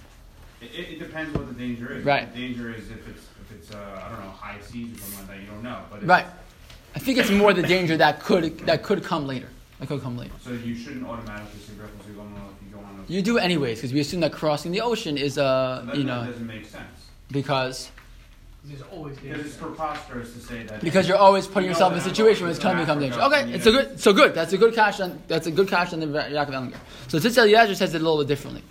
[0.60, 2.04] It, it, depends what the danger is.
[2.04, 2.30] Right.
[2.34, 5.20] The danger is if it's, if it's, uh, I don't know, high seas or something
[5.20, 6.06] like that, you don't know, but.
[6.06, 6.26] Right.
[6.96, 9.48] I think it's more the danger that could that could come later.
[9.80, 10.34] That could come later.
[10.42, 13.12] So you shouldn't automatically say ripples, you don't if you go on a.
[13.12, 16.08] You do anyways because we assume that crossing the ocean is uh That, you that
[16.10, 17.00] know doesn't make sense.
[17.32, 17.92] because
[18.66, 20.82] There's always Because it's preposterous to say that.
[20.82, 22.98] because you're always putting You yourself in a situation where it's to going to become
[22.98, 23.40] Africa, dangerous.
[23.42, 24.34] Okay, you it's a good so good.
[24.34, 26.82] That's a good cash on that's a good cash on the Yaakov Ettlinger.
[27.08, 28.64] So Tzitz Eliezer says it a little bit differently.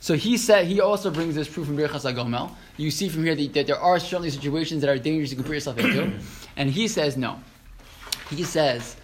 [0.00, 2.50] So he said he also brings this proof from Birchas HaGomel.
[2.76, 5.44] You see from here that, that there are certainly situations that are dangerous you can
[5.44, 6.12] put yourself into,
[6.56, 7.40] and he says no.
[8.30, 8.96] He says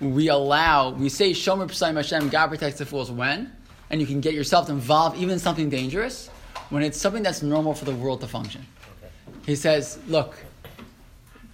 [0.00, 3.52] we allow we say Shomer P'sayim Hashem God protects the fools when,
[3.90, 6.28] and you can get yourself involved even in something dangerous
[6.70, 8.66] when it's something that's normal for the world to function.
[9.46, 10.34] He says, look,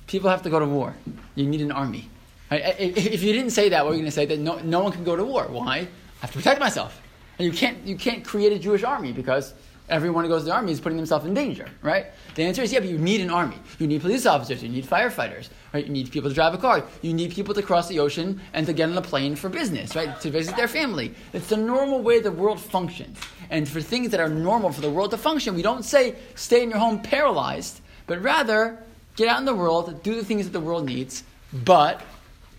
[0.07, 0.95] people have to go to war.
[1.35, 2.09] You need an army.
[2.51, 2.63] Right?
[2.65, 4.25] I- i- If you didn't say that, what are you going to say?
[4.27, 5.45] That no, no one can go to war.
[5.49, 5.77] Why?
[5.79, 5.89] I
[6.23, 7.01] have to protect myself.
[7.39, 9.53] And you can't, you can't create a Jewish army because
[9.93, 12.07] everyone who goes to the army is putting themselves in danger, right?
[12.35, 13.57] The answer is yeah, but you need an army.
[13.79, 14.63] You need police officers.
[14.63, 15.87] You need firefighters, right?
[15.87, 16.83] You need people to drive a car.
[17.03, 19.95] You need people to cross the ocean and to get on a plane for business,
[19.95, 20.19] right?
[20.21, 21.15] To visit their family.
[21.35, 23.19] It's the normal way the world functions.
[23.51, 26.63] And for things that are normal for the world to function, we don't say stay
[26.63, 28.83] in your home paralyzed, but rather
[29.17, 32.03] get out in the world, do the things that the world needs, but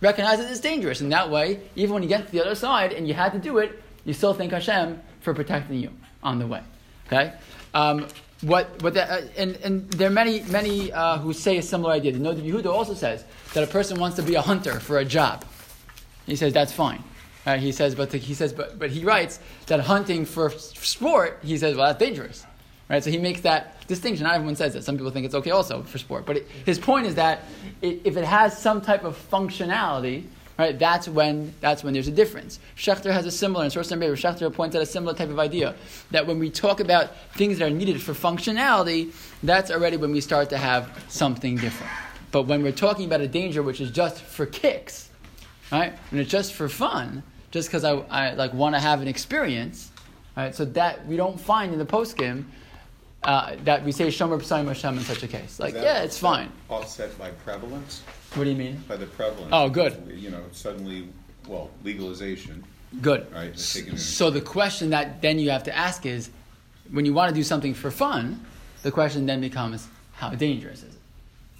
[0.01, 1.01] recognize that it's dangerous.
[1.01, 3.39] And that way, even when you get to the other side and you had to
[3.39, 5.89] do it, you still thank Hashem for protecting you
[6.21, 6.61] on the way.
[7.13, 7.33] Okay?
[7.73, 8.07] Um,
[8.41, 11.93] what, what the, uh, and, and there are many, many uh, who say a similar
[11.93, 12.11] idea.
[12.11, 13.23] The Noda Yehuda also says
[13.53, 15.45] that a person wants to be a hunter for a job.
[16.25, 17.03] He says that's fine.
[17.45, 17.59] Right?
[17.59, 21.57] He says, but the, he says, but, but he writes that hunting for sport, he
[21.57, 22.45] says, well, that's dangerous.
[22.89, 23.03] Right?
[23.03, 24.25] So he makes that distinction.
[24.25, 24.83] Not everyone says that.
[24.83, 26.25] Some people think it's okay also for sport.
[26.25, 27.43] But it, his point is that
[27.81, 30.25] it, if it has some type of functionality,
[30.57, 32.59] right, that's when that's when there's a difference.
[32.77, 35.75] Schechter has a similar, and Source Number Schechter points out a similar type of idea
[36.11, 40.21] that when we talk about things that are needed for functionality, that's already when we
[40.21, 41.91] start to have something different.
[42.31, 45.09] But when we're talking about a danger which is just for kicks,
[45.71, 45.93] right?
[46.11, 49.91] And it's just for fun, just because I, I like want to have an experience,
[50.35, 50.53] right?
[50.55, 52.45] So that we don't find in the poskim
[53.23, 55.59] uh, that we say shomer p'sayim Hashem in such a case.
[55.59, 56.51] Like, yeah, it's fine.
[56.69, 58.01] Offset by prevalence,
[58.35, 58.83] What do you mean?
[58.87, 59.49] by the prevalence.
[59.51, 60.11] Oh, good.
[60.15, 61.07] You know, suddenly,
[61.47, 62.63] well, legalization,
[63.01, 63.31] Good.
[63.33, 63.49] right?
[63.75, 66.29] in- So the question that then you have to ask is,
[66.91, 68.43] when you want to do something for fun,
[68.81, 70.99] the question then becomes, how dangerous is it?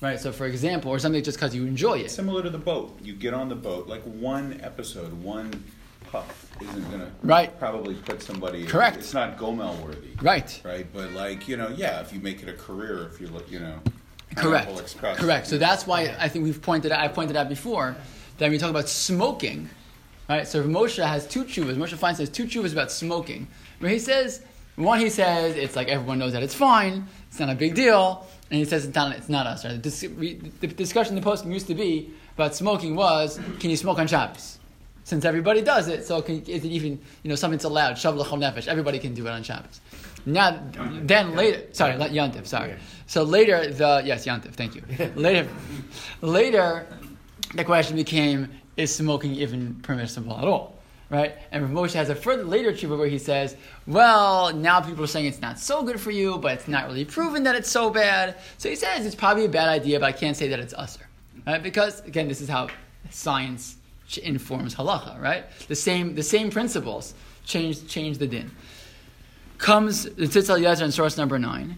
[0.02, 0.20] Right.
[0.20, 2.12] So, for example, or something just because you enjoy it.
[2.12, 2.98] Similar to the boat.
[3.02, 5.64] You get on the boat, like one episode, one
[6.12, 7.58] puff isn't gonna Right.
[7.58, 8.66] probably put somebody.
[8.66, 8.98] Correct.
[8.98, 10.10] It's not Gomel worthy.
[10.22, 10.60] Right.
[10.66, 10.86] Right.
[10.94, 13.60] But like you know, yeah, if you make it a career, if you look, you
[13.60, 13.80] know.
[14.36, 14.68] Correct.
[15.18, 15.48] Correct.
[15.48, 17.96] So that's why I think we've pointed out, I pointed out before
[18.38, 19.70] that when we talk about smoking,
[20.30, 20.48] right?
[20.48, 21.76] So Moshe has two chuvas.
[21.76, 23.48] Moshe Feinstein has two chuvas about smoking.
[23.80, 24.42] Where he says,
[24.76, 28.26] one he says it's like everyone knows that it's fine, it's not a big deal,
[28.50, 29.66] and he says it's not, it's not us.
[29.66, 29.72] Right?
[29.72, 33.70] The, dis- we, the discussion in the post used to be about smoking was, can
[33.70, 34.60] you smoke on Shabbos?
[35.06, 36.94] Since everybody does it, so can, is it even
[37.24, 37.96] you know something something's allowed?
[37.96, 38.68] Shav nefesh.
[38.68, 39.82] Everybody can do it on Shabbos.
[40.26, 40.62] Now,
[41.02, 42.76] then later, sorry, not Yantiv, sorry.
[43.08, 44.84] So later, the yes, Yantiv, thank you.
[45.16, 45.48] Later,
[46.22, 46.88] later,
[47.56, 50.76] the question became: Is smoking even permissible at all?
[51.10, 51.36] Right?
[51.52, 55.08] And Rav Moshe has a further later tshuva where he says, "Well, now people are
[55.08, 57.90] saying it's not so good for you, but it's not really proven that it's so
[57.90, 60.74] bad." So he says it's probably a bad idea, but I can't say that it's
[60.78, 61.06] assur,
[61.46, 61.62] right?
[61.62, 62.70] Because again, this is how
[63.10, 63.76] science
[64.24, 65.44] informs halacha, right?
[65.68, 67.14] The same, the same principles
[67.46, 68.50] change change the din
[69.64, 71.78] comes the Tzitz Eliezer in source number nine,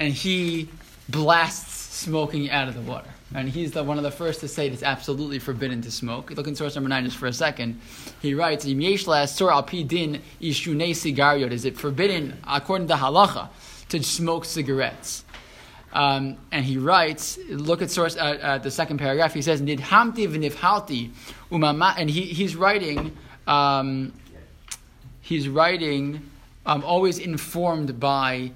[0.00, 0.68] and he
[1.08, 3.08] blasts smoking out of the water.
[3.32, 6.32] And he's the, one of the first to say it's absolutely forbidden to smoke.
[6.32, 7.80] Look in source number nine just for a second.
[8.20, 12.94] He writes, "Im yesh la'asor al pi din ishunei sigariot." Is it forbidden according to
[12.94, 13.50] halacha
[13.88, 15.24] to smoke cigarettes?
[15.92, 19.32] Um, and he writes, look at source uh, uh, the second paragraph.
[19.32, 21.12] He says, "Nidhamti v'nifhalti
[21.52, 23.16] umama," and he, he's writing.
[23.46, 24.12] Um,
[25.20, 26.30] he's writing,
[26.66, 28.52] um, always informed by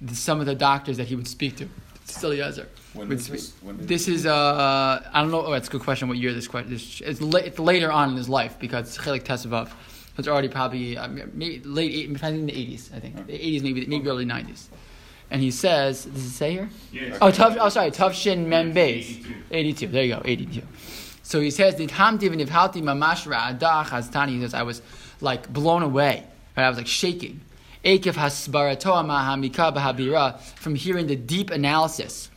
[0.00, 1.68] the, some of the doctors that he would speak to.
[2.06, 2.68] Tzitz Eliezer.
[2.94, 3.52] When would speak- this?
[3.62, 5.46] When this is uh, I don't know.
[5.46, 6.08] Oh, that's a good question.
[6.08, 6.72] What year this question?
[6.72, 9.70] This, it's, la- it's later on in his life because it's Chelik Tesavav.
[10.18, 12.90] It's already probably uh, maybe late, eight- I think in the eighties.
[12.94, 14.68] I think the eighties, maybe maybe early nineties.
[15.30, 16.68] And he says, does it say here?
[16.92, 17.16] Yeah.
[17.22, 17.56] Oh, tough.
[17.58, 19.86] Oh, sorry, tough shin mem 82.
[19.88, 20.60] There you go, 82.
[21.22, 24.82] So he says, "Did hamti v'nivhalti mamash ra'adah chaztani." He says, "I was
[25.22, 26.24] like blown away.
[26.54, 26.64] Right?
[26.64, 27.40] I was like shaking."
[27.84, 32.30] Ekev hasbarato mahamika b'habira from hearing the deep analysis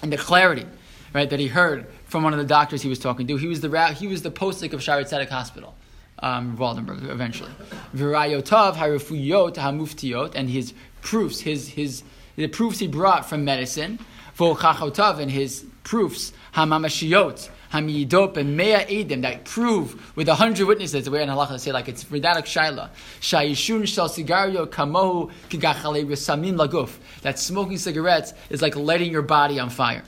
[0.00, 0.64] and the clarity,
[1.12, 3.36] right, that he heard from one of the doctors he was talking to.
[3.36, 5.74] He was the he was the postic of Shaare Tzedek Hospital,
[6.20, 7.50] um, Waldenberg, eventually.
[7.96, 12.04] V'rayotov harufuyot hamuftiot, and his proofs, his his
[12.36, 13.98] the proofs he brought from medicine,
[14.38, 17.50] v'ochachotav and his proofs hamamashiyot.
[17.72, 21.70] Hamiyidop and Mea Edim that prove with a hundred witnesses the way in halacha say
[21.70, 28.60] like it's Ridanak Shaila Shayishun Shal Sigario Kamohu Kigachale Samim Laguf that smoking cigarettes is
[28.60, 30.02] like lighting your body on fire.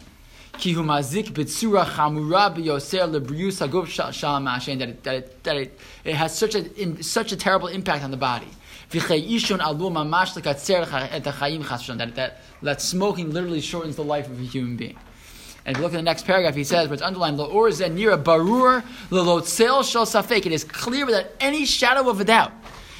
[0.58, 5.56] Ki hu mazik bitsura chamura biyoser lebrius haguf shalom mashen that it, that it, that
[5.56, 8.48] it, it has such a in, such a terrible impact on the body.
[8.90, 9.08] That
[12.14, 14.98] that that smoking literally shortens the life of a human being.
[15.64, 18.22] And if you look at the next paragraph, he says, where it's underlined, Lo'or zenira
[18.22, 20.46] barur lelotzel shel safek.
[20.46, 22.52] It is clear without any shadow of a doubt.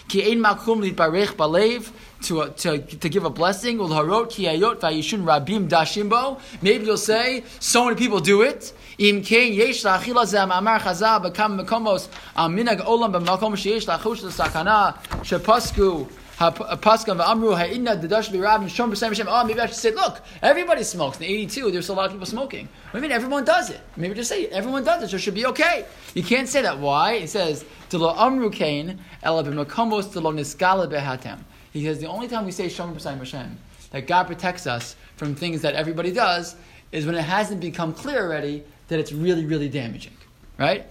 [0.09, 1.91] Ki ein makum litbarech balev
[2.23, 3.79] to, uh, to, to give a blessing.
[3.79, 6.41] Ulharot ki ayot vayishun rabim dashimbo.
[6.61, 8.73] Maybe you'll say, so many people do it.
[8.99, 14.97] Im kein yesh la'achila ze amar chazal bekam mekomos minag olam b'makom sheyesh la'chush l'sakana
[15.25, 16.09] shepasku
[16.43, 19.29] Uh, Paskan v'amru ha'inna dedash b'rabim shom Hashem.
[19.31, 21.19] Oh, maybe I should say, look, everybody smokes.
[21.19, 22.69] In 82, there's a lot of people smoking.
[22.93, 23.81] You mean everyone does it?
[23.97, 25.87] Maybe just say everyone does it, so it should be okay.
[26.15, 26.81] You can't say that.
[26.81, 27.13] Why?
[27.13, 31.39] It says, Delo amru kain ela b'makomos delo niskala behatem.
[31.73, 33.57] He says the only time we say shom Hashem,
[33.93, 36.57] that God protects us from things that everybody does,
[36.91, 40.17] is when it hasn't become clear already that it's really, really damaging.
[40.59, 40.87] Right?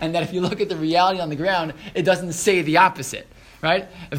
[0.00, 2.78] And that if you look at the reality on the ground, it doesn't say the
[2.78, 3.26] opposite.
[3.60, 3.88] Right?
[4.10, 4.16] Or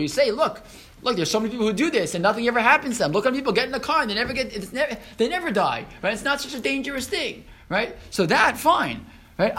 [0.00, 0.62] you say, look,
[1.02, 3.12] look, there's so many people who do this and nothing ever happens to them.
[3.12, 5.84] Look how people get in the car and they never get, never, they never die.
[6.02, 6.12] Right?
[6.12, 7.44] It's not such a dangerous thing.
[7.68, 7.96] Right?
[8.10, 9.04] So that, fine.
[9.36, 9.52] Right?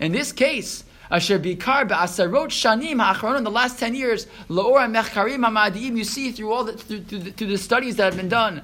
[0.00, 1.56] In this case, In the
[3.50, 8.04] last ten years, you see through all the, through, through, the, through the studies that
[8.04, 8.60] have been done,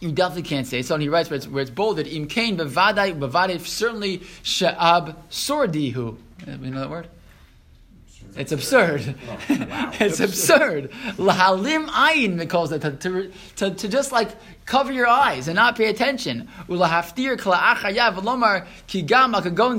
[0.00, 0.80] you definitely can't say.
[0.82, 6.16] So he writes where it's, where it's bolded, im kain bevadai bevadai certainly she'ab sordihu.
[6.46, 7.08] You know that word?
[8.36, 9.14] It's absurd.
[9.28, 9.38] Oh,
[10.00, 10.90] it's absurd.
[11.16, 14.30] Lahalim ayin calls it to, to, to, to just like
[14.66, 16.48] cover your eyes and not pay attention.
[16.68, 19.76] Ulahaftir kla'achayav v'lomar ki gam akagon.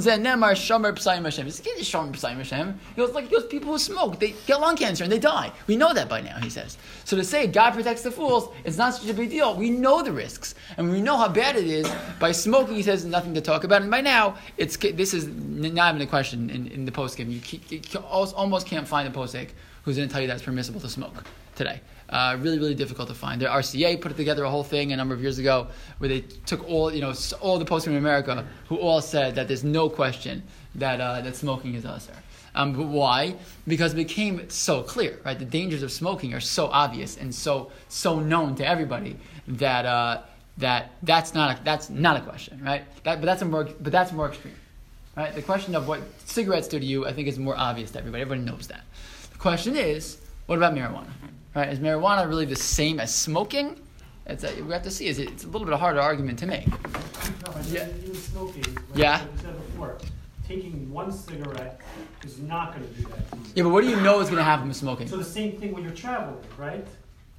[1.47, 1.60] It's.
[1.60, 5.52] He goes like those people who smoke, they get lung cancer and they die.
[5.67, 6.38] We know that by now.
[6.39, 6.78] He says.
[7.04, 9.56] So to say God protects the fools, it's not such a big deal.
[9.56, 11.91] We know the risks and we know how bad it is.
[12.19, 13.82] By smoking, he says nothing to talk about.
[13.82, 17.30] And by now, it's this is not even a question in, in the poskim.
[17.30, 19.50] You, you almost can't find a posek
[19.84, 21.23] who's going to tell you that it's permissible to smoke
[21.56, 21.82] today.
[22.10, 23.41] Uh, really, really difficult to find.
[23.41, 25.67] The RCA put together a whole thing a number of years ago
[25.98, 29.50] where they took all, you know, all the postmen in America who all said that
[29.50, 30.41] there's no question
[30.76, 32.08] that uh, that smoking is us.
[32.56, 33.36] Um, but why?
[33.67, 35.38] Because it became so clear, right?
[35.38, 39.17] The dangers of smoking are so obvious and so so known to everybody
[39.48, 40.22] that uh,
[40.58, 42.84] that that's not a, that's not a question, right?
[43.04, 44.56] That, but that's a more but that's more extreme,
[45.15, 45.36] right?
[45.36, 48.22] The question of what cigarettes do to you, I think, is more obvious to everybody.
[48.22, 48.82] Everybody knows that.
[49.32, 51.12] The question is, what about marijuana?
[51.58, 51.70] Right?
[51.70, 53.82] Is marijuana really the same as smoking?
[54.28, 55.08] It's a, we have to see.
[55.08, 56.67] Is it, it's a little bit a harder argument to make.
[56.67, 57.88] No, Yeah.
[58.13, 59.26] smoking, like Yeah.
[59.26, 59.98] Before,
[60.48, 61.82] taking one cigarette
[62.24, 63.38] is not going to do that to.
[63.56, 65.08] Yeah, but what do you know is going to happen with smoking?
[65.08, 66.86] So the same thing when you're traveling, right?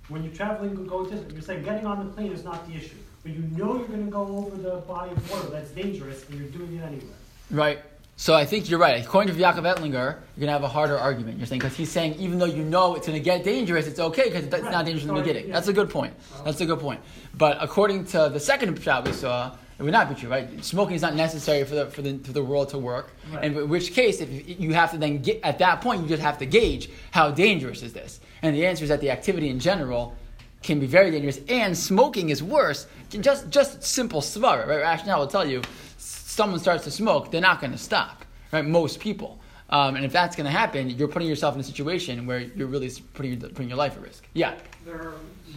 [0.09, 2.96] When you're traveling, go to, you're saying getting on the plane is not the issue.
[3.22, 6.40] But you know you're going to go over the body of water that's dangerous and
[6.40, 7.18] you're doing it anyway.
[7.52, 7.78] Right.
[8.20, 9.00] So I think you're right.
[9.04, 11.38] According to Yaakov Ettlinger, you're going to have a harder argument.
[11.38, 14.00] You're saying because he's saying even though you know it's going to get dangerous, it's
[14.00, 14.72] okay because it's Right.
[14.72, 15.46] not dangerous in the beginning.
[15.46, 15.54] yeah.
[15.54, 16.14] That's a good point.
[16.44, 17.00] That's a good point.
[17.35, 20.64] But according to the second shot we saw, it would not be true, right?
[20.64, 23.12] Smoking is not necessary for the for the for the world to work.
[23.33, 23.44] Right.
[23.44, 24.28] And in which case, if
[24.61, 27.85] you have to then get at that point, you just have to gauge how dangerous
[27.85, 28.18] is this.
[28.42, 30.16] And the answer is that the activity in general
[30.64, 32.88] can be very dangerous, and smoking is worse.
[33.11, 34.81] Just just simple svara, right?
[34.81, 35.62] Rationale will tell you,
[36.38, 38.64] someone starts to smoke, they're not going to stop, right?
[38.64, 39.31] Most people.
[39.70, 42.68] Um, and if that's going to happen, you're putting yourself in a situation where you're
[42.74, 44.22] really putting your, putting your life at risk.
[44.33, 44.55] Yeah,
[44.87, 45.14] There are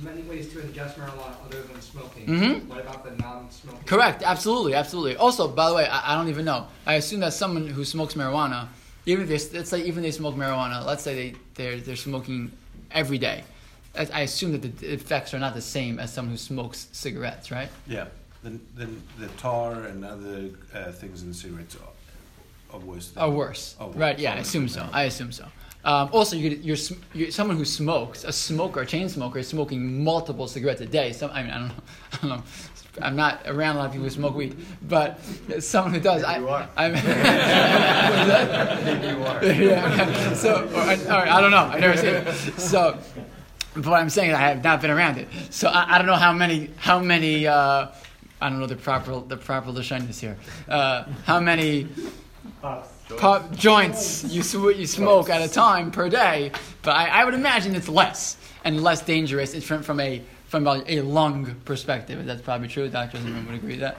[0.10, 2.26] many ways to ingest marijuana other than smoking.
[2.28, 2.66] Mhm.
[2.68, 3.86] What about the non-smoking?
[3.86, 4.20] correct.
[4.34, 5.16] Absolutely, absolutely.
[5.26, 6.62] Also, by the way, I, I don't even know.
[6.86, 8.68] I assume that someone who smokes marijuana,
[9.06, 12.52] even if they, let's say even they smoke marijuana, let's say they they're they're smoking
[13.02, 13.44] every day.
[13.96, 17.48] I I assume that the effects are not the same as someone who smokes cigarettes,
[17.58, 17.70] right?
[17.88, 18.08] Yeah,
[18.44, 23.10] then, then the tar and other uh, things in the cigarettes are, are worse.
[23.10, 23.76] Than, Or worse.
[23.80, 23.98] are worse.
[23.98, 24.88] Right, yeah, I assume so.
[24.92, 25.46] I assume so.
[25.84, 26.78] Um, also, you could, you're,
[27.14, 31.12] you're someone who smokes, a smoker, a chain smoker, is smoking multiple cigarettes a day.
[31.12, 31.74] Some, I mean, I don't know.
[32.14, 32.44] I don't know.
[33.02, 35.18] I'm not around a lot of people who smoke weed, but
[35.60, 36.68] someone who does, I, you are.
[36.76, 36.94] I'm.
[39.44, 40.34] yeah.
[40.34, 41.70] So, or, all right, I don't know.
[41.72, 42.60] I've never seen it.
[42.60, 42.98] So,
[43.76, 45.30] but what I'm saying is I have not been around it.
[45.52, 47.88] So I, I don't know how many how many uh,
[48.42, 50.36] I don't know the proper the proper lashonis here.
[50.68, 51.88] Uh, how many
[52.62, 52.90] Pops.
[53.18, 56.52] pop joints you sw- you smoke at a time per day?
[56.82, 59.54] But I, I would imagine it's less and less dangerous.
[59.54, 62.26] It's from from a from a, a lung perspective.
[62.26, 62.90] That's probably true.
[62.90, 63.98] Doctors in the room would agree with that.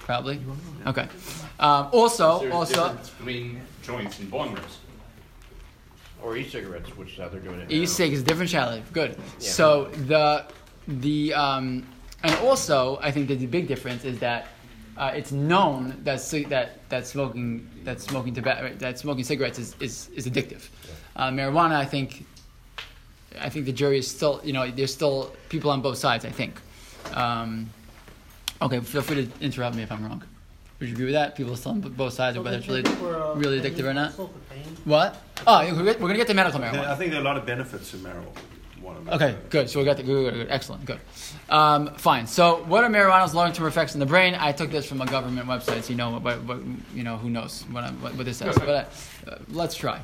[0.00, 0.40] Probably.
[0.86, 1.08] Okay.
[1.58, 2.88] Um, also, also.
[2.88, 4.78] difference between joints and bong rips.
[6.22, 7.70] Or e-cigarettes, which is how they're doing it.
[7.70, 8.84] E-cig is a different challenge.
[8.92, 9.16] Good.
[9.38, 10.44] So the
[10.88, 11.86] the um,
[12.26, 14.48] and also I think that the big difference is that
[14.96, 20.08] uh, it's known that that that smoking that smoking tobacco that smoking cigarettes is is,
[20.14, 20.68] is addictive.
[21.14, 22.26] Uh, marijuana, I think.
[23.38, 26.24] I think the jury is still, you know, there's still people on both sides.
[26.24, 26.58] I think.
[27.12, 27.68] Um,
[28.62, 30.22] okay, feel free to interrupt me if I'm wrong.
[30.80, 31.36] Would you agree with that?
[31.36, 32.82] People still on both sides of whether it's really,
[33.34, 34.12] really addictive or not.
[34.84, 35.20] What?
[35.46, 36.88] Oh, we're we're gonna get to medical marijuana.
[36.88, 38.32] I think there are a lot of benefits to marijuana.
[39.08, 39.70] Okay, good.
[39.70, 40.50] So we got the good, good, good.
[40.50, 41.00] excellent, good.
[41.48, 42.26] Um, fine.
[42.26, 44.34] So, what are marijuana's long-term effects in the brain?
[44.38, 46.60] I took this from a government website, so you know, but, but
[46.94, 48.58] you know, who knows what, what, what this says.
[48.58, 48.84] But uh,
[49.30, 50.00] uh, let's try.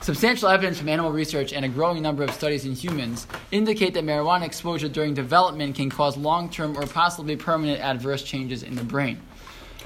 [0.00, 4.04] Substantial evidence from animal research and a growing number of studies in humans indicate that
[4.04, 9.20] marijuana exposure during development can cause long-term or possibly permanent adverse changes in the brain.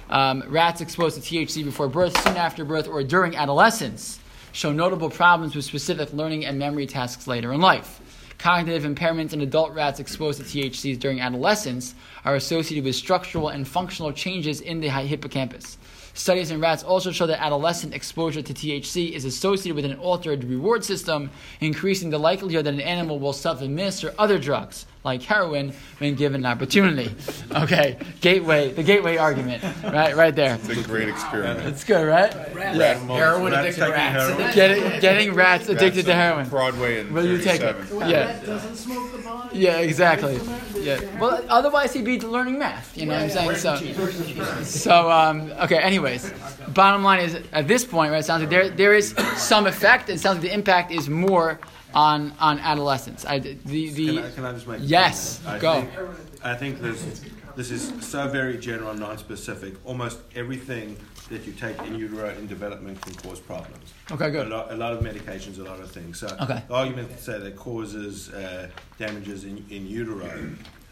[0.08, 4.18] Um, rats exposed to THC before birth, soon after birth, or during adolescence
[4.52, 8.00] show notable problems with specific learning and memory tasks later in life.
[8.40, 13.68] Cognitive impairments in adult rats exposed to THCs during adolescence are associated with structural and
[13.68, 15.76] functional changes in the hippocampus.
[16.14, 20.42] Studies in rats also show that adolescent exposure to THC is associated with an altered
[20.44, 25.72] reward system, increasing the likelihood that an animal will self administer other drugs, like heroin,
[25.98, 27.14] when given an opportunity.
[27.50, 30.54] Okay, gateway, the gateway argument, right, right there.
[30.54, 31.66] It's a great experiment.
[31.66, 32.32] It's good, right?
[32.54, 32.78] Rats.
[32.78, 32.94] Yeah.
[32.94, 34.28] Heroin Rats addicted taking rats.
[34.28, 34.54] heroin.
[34.54, 36.48] Getting, getting rats addicted to heroin.
[36.48, 37.74] Broadway and Will you take it?
[37.74, 38.08] 37.
[38.08, 38.40] Yeah.
[38.46, 39.50] doesn't smoke the bond.
[39.52, 40.38] Yeah, exactly.
[40.78, 41.00] Yeah.
[41.18, 42.96] Well, otherwise he'd be learning math.
[42.96, 43.56] You know what I'm saying?
[43.56, 45.78] So, so um, okay.
[45.78, 46.32] Anyways,
[46.68, 48.20] bottom line is at this point, right?
[48.20, 50.08] It sounds like there there is some effect.
[50.08, 51.58] It sounds like the impact is more
[51.94, 53.24] on on adolescents.
[53.24, 55.40] I, the the Can I, can I just make a Yes.
[55.46, 55.80] I go.
[55.82, 55.90] Think,
[56.44, 57.22] I think this,
[57.56, 59.74] this is so very general, non-specific.
[59.84, 60.96] Almost everything
[61.28, 63.92] that you take in utero in development can cause problems.
[64.10, 64.48] okay, A good.
[64.48, 66.18] lot, a lot of medications, a lot of things.
[66.18, 66.62] So Okay.
[66.66, 70.30] the argument to say that causes uh, damages in, in utero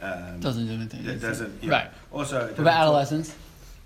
[0.01, 1.05] um, Doesn't do anything.
[1.07, 1.63] It doesn't.
[1.63, 1.71] yeah.
[1.73, 1.91] Right.
[2.13, 3.35] Also, about adolescents?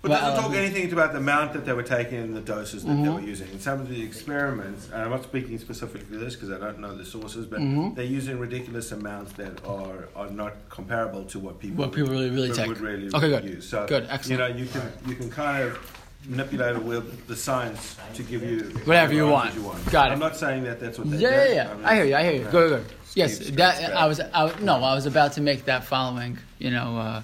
[0.03, 0.75] But it doesn't talk adolescents?
[0.75, 3.13] anything about the amount that they were taking and the doses that they Mhm.
[3.15, 3.47] were using.
[3.53, 6.79] In some of the experiments, and I'm not speaking specifically to this because I don't
[6.79, 7.95] know the sources, but Mhm.
[7.95, 12.29] they're using ridiculous amounts that are, are not comparable to what people What people really
[12.29, 12.67] really would, take.
[12.67, 13.49] would really, Okay, really good.
[13.55, 13.69] use.
[13.69, 14.41] So Good, excellent.
[14.41, 15.79] You know, you can you can kind of
[16.27, 19.47] manipulate it with the science to give you Whatever you want.
[19.55, 20.13] answers you Got it.
[20.13, 21.55] I'm not saying that that's what they Yeah, did.
[21.55, 21.73] yeah, yeah.
[21.75, 22.15] mean, I hear you.
[22.15, 22.41] I hear you.
[22.43, 22.51] yeah.
[22.51, 22.85] Good, good.
[23.15, 24.19] Yes, Steve that Strauss I was.
[24.19, 26.39] I no, I was about to make that following.
[26.57, 27.21] You know, uh,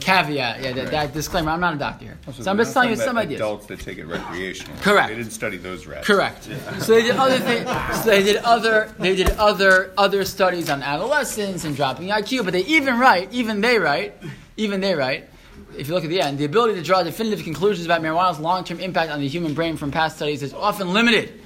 [0.00, 0.62] caveat.
[0.62, 1.50] Yeah, that, that disclaimer.
[1.50, 3.40] I'm not a doctor here, Also, so I'm just telling you some about ideas.
[3.40, 4.76] Adults that take it recreational.
[4.80, 5.08] Correct.
[5.08, 6.06] They didn't study those rats.
[6.06, 6.44] Correct.
[6.80, 7.66] So they did other things.
[8.02, 8.92] So they did other.
[8.98, 12.44] They did other other studies on adolescents and dropping IQ.
[12.44, 13.32] But they even write.
[13.32, 14.14] Even they write.
[14.58, 15.30] Even they write.
[15.76, 18.80] If you look at the end, the ability to draw definitive conclusions about marijuana's long-term
[18.80, 21.40] impact on the human brain from past studies is often limited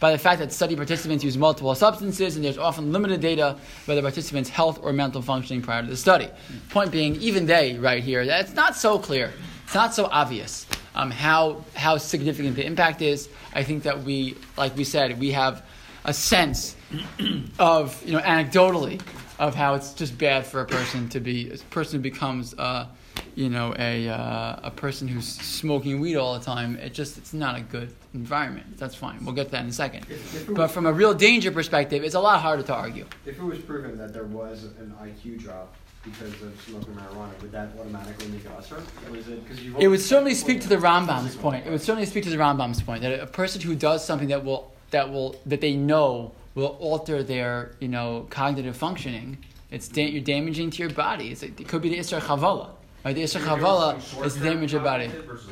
[0.00, 3.94] by the fact that study participants use multiple substances and there's often limited data about
[3.94, 6.28] the participants' health or mental functioning prior to the study.
[6.70, 9.32] Point being, even they right here, that it's not so clear,
[9.64, 13.28] it's not so obvious um, how how significant the impact is.
[13.54, 15.64] I think that we, like we said, we have
[16.04, 16.76] a sense
[17.58, 19.00] of you know anecdotally
[19.38, 22.86] of how it's just bad for a person to be a person who becomes uh,
[23.34, 26.76] you know a uh, a person who's smoking weed all the time.
[26.76, 28.76] It just it's not a good environment.
[28.76, 29.24] That's fine.
[29.24, 30.06] We'll get to that in a second.
[30.50, 33.06] But from a real danger perspective, it's a lot harder to argue.
[33.26, 37.52] If it was proven that there was an IQ drop because of smoking marijuana, would
[37.52, 38.82] that automatically make it assur?
[39.12, 39.82] It?
[39.82, 41.66] It would certainly speak to the Rambam's point.
[41.66, 44.44] It would certainly speak to the Rambam's point that a person who does something that
[44.44, 49.38] will that will that they know will alter their you know cognitive functioning.
[49.70, 51.30] It's da- you're damaging to your body.
[51.30, 52.70] It's, it could be the Isser Chavala.
[53.04, 53.14] Right?
[53.14, 54.80] The Isser Chavala is the damage it.
[54.80, 55.50] Versus?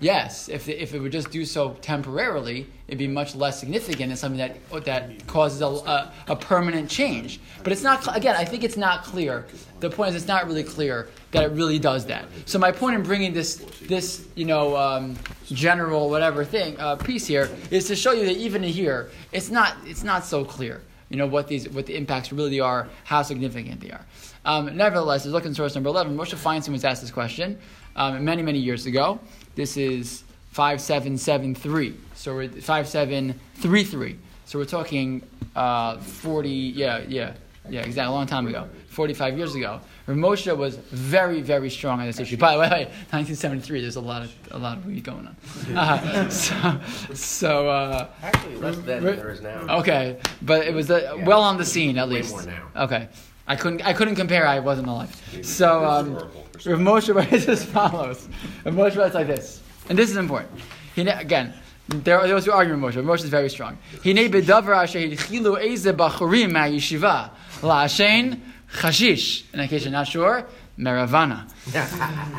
[0.00, 4.18] Yes, if, if it would just do so temporarily, it'd be much less significant and
[4.18, 7.40] something that that causes a, a, a permanent change.
[7.62, 8.34] But it's not again.
[8.36, 9.46] I think it's not clear.
[9.80, 12.26] The point is, it's not really clear that it really does that.
[12.46, 17.26] So my point in bringing this this you know um, general whatever thing uh, piece
[17.26, 20.82] here is to show you that even here, it's not it's not so clear.
[21.10, 24.06] You know what these what the impacts really are, how significant they are.
[24.44, 26.16] Um, nevertheless, let's look in source number eleven.
[26.16, 27.58] Moshe Feinstein was asked this question
[27.96, 29.20] um, many many years ago.
[29.56, 31.96] This is 5773.
[32.14, 34.18] So we're 5733.
[34.46, 35.22] So we're talking
[35.54, 37.34] uh, 40, yeah, yeah,
[37.68, 39.80] yeah, exactly, a long time ago, 45 years ago.
[40.10, 42.36] Rav Moshe was very, very strong on this issue.
[42.36, 42.68] By the way,
[43.12, 45.36] 1973, there's a lot of, a lot of weed going on.
[45.76, 46.80] Uh, so,
[47.14, 49.78] so uh, Actually, less then than there is now.
[49.78, 52.32] Okay, but it was uh, well on the scene at Way least.
[52.32, 52.84] more now.
[52.84, 53.08] Okay,
[53.46, 54.46] I couldn't I couldn't compare.
[54.48, 55.14] I wasn't alive.
[55.42, 58.28] So um, Rav Moshe writes as follows.
[58.64, 60.58] Rav Moshe writes like this, and this is important.
[60.96, 61.54] He again.
[61.88, 63.02] There are those who argue with Moshe.
[63.02, 63.76] Moshe is very strong.
[64.04, 67.30] He Hine bedavar asher hitchilu eze bachurim ma'yeshiva
[67.62, 68.38] la'ashen
[68.72, 69.44] chashish.
[69.52, 70.46] In case you're not sure,
[70.78, 71.48] meravana.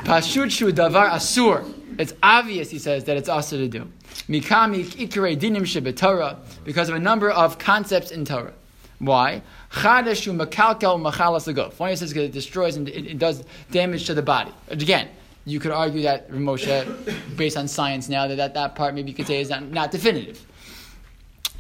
[0.04, 1.72] Pashut shu davar asur.
[1.98, 3.92] It's obvious, he says, that it's also to do.
[4.30, 8.54] Mikami ikre dinim shebetorah, because of a number of concepts in Torah.
[9.00, 9.42] Why?
[9.72, 11.78] Chadash shu makalkel machalas aguf.
[11.80, 14.52] One says because it destroys and it, it does damage to the body.
[14.70, 15.10] Again,
[15.46, 19.16] you could argue that Moshe, based on science now, that that, that part maybe you
[19.16, 20.46] could say is not, not definitive.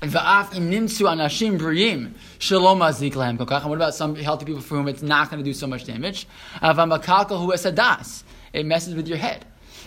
[0.03, 0.23] And what
[3.75, 6.27] about some healthy people for whom it's not going to do so much damage?
[6.59, 8.23] Esadas.
[8.51, 9.45] It messes with your head.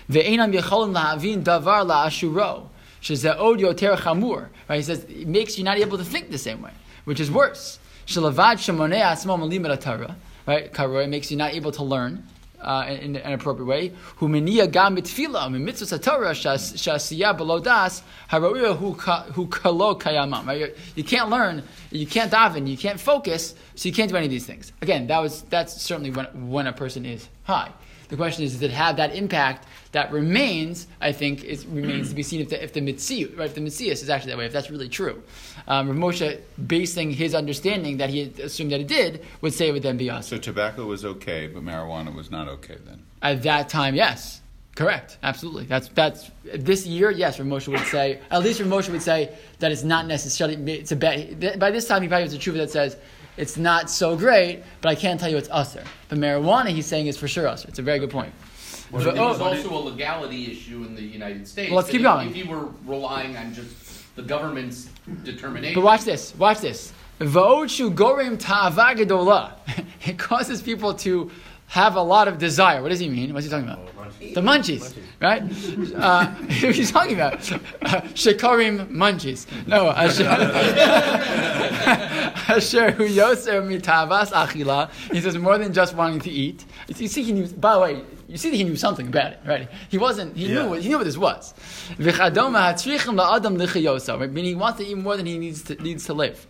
[0.08, 2.68] Ve'enam yecholim lahavin davar la'ashuro.
[3.02, 4.50] Sheze od yoter chamur.
[4.68, 4.76] Right?
[4.76, 6.70] He says it makes you not able to think the same way,
[7.06, 7.80] which is worse.
[8.06, 9.64] Shalavad shemonei asmo malim.
[10.46, 10.70] Right?
[10.72, 12.22] It makes you not able to learn.
[12.64, 13.92] Uh, in, an appropriate way.
[14.18, 18.94] Humaniya gam mitfila mitzvah satorah shasiya below das haroya hu
[19.46, 20.46] kalo kayamam.
[20.46, 20.58] Right?
[20.60, 24.26] You're- You can't learn, you can't daven, you can't focus, so you can't do any
[24.26, 24.72] of these things.
[24.80, 27.70] Again, that was that's certainly when when a person is high.
[28.14, 30.86] The question is, does it have that impact that remains?
[31.00, 34.04] I think it remains to be seen if the if the right, if the mitzias
[34.04, 35.20] is actually that way, if that's really true.
[35.66, 39.72] Um, Rav Moshe, basing his understanding that he assumed that it did, would say it
[39.72, 40.28] would then be us.
[40.28, 43.02] So tobacco was okay, but marijuana was not okay then.
[43.20, 44.42] At that time, yes.
[44.76, 45.18] Correct.
[45.24, 45.64] Absolutely.
[45.64, 47.10] That's that's this year.
[47.10, 48.20] Yes, Rav Moshe would say.
[48.30, 50.54] At least Rav Moshe would say that it's not necessarily.
[50.72, 51.58] It's a bet.
[51.58, 52.96] By this time, he probably has a truth that says
[53.37, 55.82] it's not so great, but I can't tell you it's assur.
[56.09, 57.68] But marijuana, he's saying is for sure assur.
[57.68, 58.32] It's a very good point.
[58.91, 61.70] Well, But- it was oh, also a legality issue in the United States.
[61.70, 62.30] Well, let's keep that going.
[62.30, 64.89] If, if you were relying on just the government's
[65.24, 65.74] determination.
[65.74, 66.35] But watch this.
[66.37, 66.93] Watch this.
[67.20, 69.53] V'odshu gorim ta'ava gedola.
[70.07, 71.30] It causes people to
[71.66, 72.82] have a lot of desire.
[72.82, 73.32] What does he mean?
[73.34, 73.88] What's he talking about?
[74.20, 75.42] The munchies, right?
[75.96, 77.34] Uh, what he's talking about?
[77.52, 79.46] Uh, Shekarim munchies.
[79.66, 80.24] No, asher
[82.48, 84.90] asher hu yoser mitavas achila.
[85.12, 86.64] He says more than just wanting to eat.
[86.88, 87.46] You see, he knew.
[87.48, 89.68] By the way, you see that he knew something about it, right?
[89.88, 90.36] He wasn't.
[90.36, 90.62] He Yeah.
[90.62, 90.68] knew.
[90.70, 91.54] What, he knew what this was.
[91.98, 94.18] V'chadom ha'tzrichim la'adam lichayosa.
[94.20, 94.30] right?
[94.30, 96.46] Meaning he wants to eat more than he needs to, needs to live.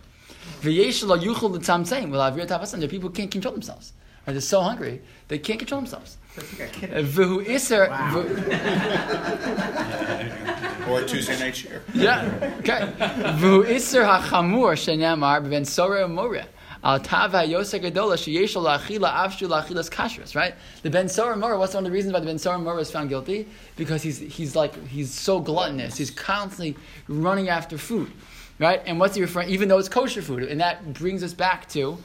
[0.61, 2.11] V'yesh lo yuchel l'tzamtzeim.
[2.11, 2.77] Well, avir tavasan.
[2.79, 3.93] There are people who can't control themselves.
[4.25, 4.33] Right?
[4.33, 6.17] They're so hungry they can't control themselves.
[6.35, 7.89] V'hu iser.
[10.85, 11.81] Or Tuesday night cheer.
[11.95, 12.53] Yeah.
[12.59, 12.93] Okay.
[13.39, 16.45] V'hu iser hachamur shenamar ben soreh moreh.
[16.85, 20.35] Al tava yosek gedola sheyesh lo la'achila avshu la'achilas kashrus.
[20.35, 20.53] Right.
[20.83, 21.57] The Ben Sorah Morah.
[21.57, 23.47] What's one of the reasons why the Ben Sorah Morah is found guilty?
[23.75, 25.97] Because he's he's like he's so gluttonous.
[25.97, 28.11] He's constantly running after food.
[28.59, 28.83] Right.
[28.85, 29.49] And what's he referring?
[29.49, 31.97] Even though it's kosher food, and that brings us back to.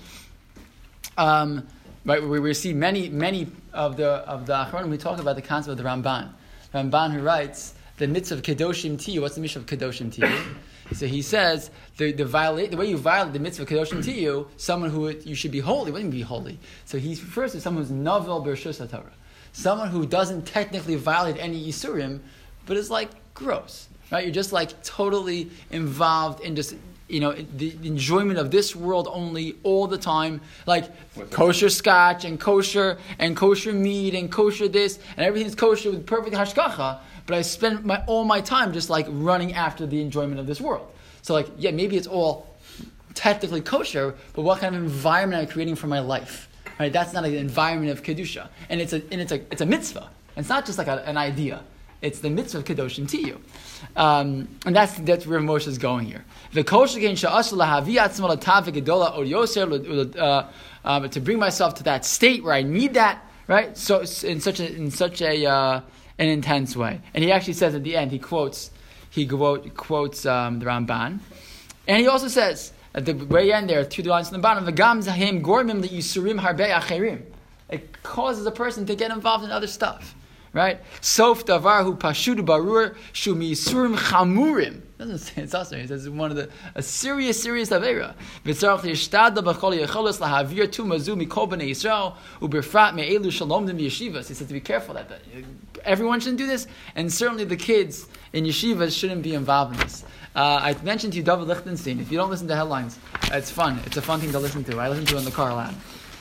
[1.19, 1.67] Um,
[2.05, 4.91] right, we, we see many, many of the of the Achronim.
[4.91, 6.31] We talk about the concept of the Ramban.
[6.75, 9.21] Ramban who writes the mitzvah of kedoshim tiyu.
[9.21, 10.57] What's the mitzvah of kedoshim tiyu?
[10.93, 14.49] so he says the the violate the way you violate the mitzvah of kedoshim tiyu,
[14.57, 15.91] someone who you should be holy.
[15.93, 16.59] What do you be holy?
[16.85, 19.13] So he refers to someone who's novel bershus Torah,
[19.53, 22.21] someone who doesn't technically violate any isurim,
[22.67, 23.89] but is like gross.
[24.11, 26.75] Right, you're just like totally involved in just
[27.11, 30.41] you know the enjoyment of this world only all the time.
[30.67, 30.91] Like
[31.31, 36.35] kosher scotch and kosher and kosher meat and kosher this and everything's kosher with perfect
[36.35, 40.47] hashgacha but i spend my all my time just like running after the enjoyment of
[40.47, 40.87] this world.
[41.23, 42.47] So like yeah maybe it's all
[43.15, 46.49] technically kosher but what kind of environment am i creating for my life?
[46.79, 46.93] Right?
[46.93, 48.49] That's not an environment of kedusha.
[48.69, 50.09] And it's a and it's a it's a mitzvah.
[50.37, 51.63] It's not just like a, an idea
[52.03, 53.39] it's the mitzvah of kedoshim tiyu,
[53.97, 56.25] um, and that's that's where Moshe is going here.
[60.19, 60.45] Uh,
[60.83, 63.77] uh, to bring myself to that state where I need that right?
[63.77, 65.81] So in such a in such a uh,
[66.19, 68.71] an intense way, and he actually says at the end he quotes
[69.11, 71.19] he quote, quotes um, the Ramban,
[71.89, 75.03] and he also says at the very end there two lines on the bottom v'gam
[75.03, 77.23] zahim gormim yisurim harbe acherim.
[77.69, 80.15] It causes a person to get involved in other stuff,
[80.53, 80.81] right?
[81.01, 84.83] Sof davar hu pashud barur shu misurim chamurim.
[84.99, 85.77] Doesn't say it's also.
[85.77, 88.15] He says it's one of the a serious, serious avera.
[88.45, 94.29] V'tzarach yishtadla b'chol yecholos lahavir tu mazu mikol b'nei Yisrael u'befrat me'elu shalom dem yeshivas.
[94.29, 95.21] He says to be careful that, that
[95.85, 100.05] everyone shouldn't do this, and certainly the kids in yeshivas shouldn't be involved in this.
[100.37, 101.99] Uh, I mentioned to you David Lichtenstein.
[101.99, 102.99] If you don't listen to headlines,
[103.33, 103.81] it's fun.
[103.87, 104.79] It's a fun thing to listen to.
[104.79, 105.75] I listen to it in the car a lot.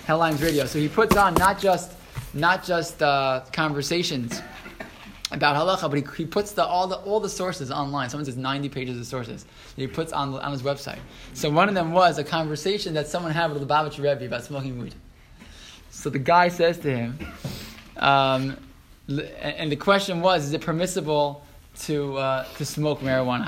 [0.05, 0.65] Headlines Radio.
[0.65, 1.93] So he puts on not just
[2.33, 4.41] not just uh, conversations
[5.31, 8.09] about halacha, but he, he puts the, all the all the sources online.
[8.09, 10.99] Someone says ninety pages of sources that he puts on on his website.
[11.33, 14.43] So one of them was a conversation that someone had with the Lubavitcher Rebbe about
[14.43, 14.95] smoking weed.
[15.91, 17.19] So the guy says to him,
[17.97, 18.57] um,
[19.39, 21.45] and the question was, is it permissible
[21.81, 23.45] to uh, to smoke marijuana?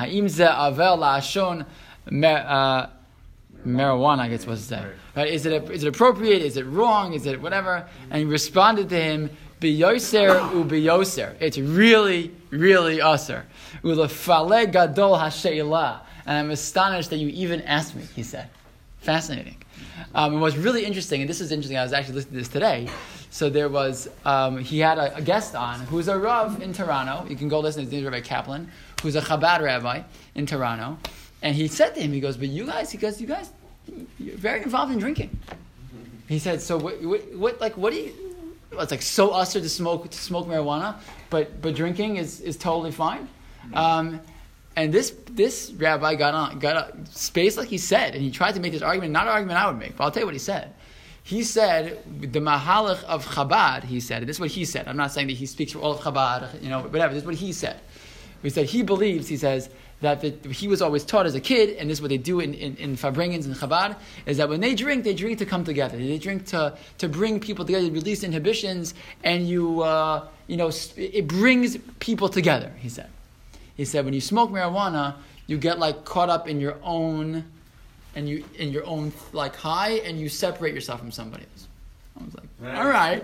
[3.65, 4.85] Marijuana, I guess was say.
[5.15, 5.31] Right?
[5.31, 6.41] Is it is it appropriate?
[6.41, 7.13] Is it wrong?
[7.13, 7.87] Is it whatever?
[8.09, 11.35] And he responded to him, biyoser u biyoser.
[11.39, 13.45] It's really, really assur.
[13.83, 16.01] Ulafale gadol hasheila.
[16.25, 18.49] And I'm astonished that you even asked me, he said.
[18.99, 19.57] Fascinating.
[20.13, 22.47] Um, and what's really interesting, and this is interesting, I was actually listening to this
[22.49, 22.89] today.
[23.29, 27.25] So there was, um, he had a, a, guest on who's a Rav in Toronto.
[27.29, 28.69] You can go listen, his name is Rabbi Kaplan,
[29.01, 30.01] who's a Chabad rabbi
[30.35, 30.97] in Toronto.
[31.41, 33.51] And he said to him, he goes, but you guys, he goes, you guys,
[34.19, 35.37] you're very involved in drinking.
[36.27, 38.13] He said, so what, what, what like, what do you,
[38.73, 40.97] it's like so assur to smoke, to smoke marijuana,
[41.29, 43.27] but, but drinking is, is totally fine.
[43.73, 44.21] Um,
[44.75, 48.53] and this, this rabbi got on, got a space like he said, and he tried
[48.53, 50.35] to make this argument, not an argument I would make, but I'll tell you what
[50.35, 50.73] he said.
[51.23, 54.87] He said, the Mahalach of Chabad, he said, this is what he said.
[54.87, 57.27] I'm not saying that he speaks for all of Chabad, you know, whatever, this is
[57.27, 57.79] what he said.
[58.41, 59.69] He said he believes, he says,
[60.01, 62.39] that the, he was always taught as a kid, and this is what they do
[62.39, 63.95] in, in, in Farbrengens and Chabad,
[64.25, 65.97] is that when they drink, they drink to come together.
[65.97, 68.93] They drink to, to bring people together, to release inhibitions,
[69.23, 73.09] and you, uh, you know, it brings people together, he said.
[73.77, 75.15] He said, when you smoke marijuana,
[75.47, 77.45] you get like caught up in your own,
[78.15, 81.67] and you in your own like high, and you separate yourself from somebody else.
[82.19, 83.23] I was like, all right.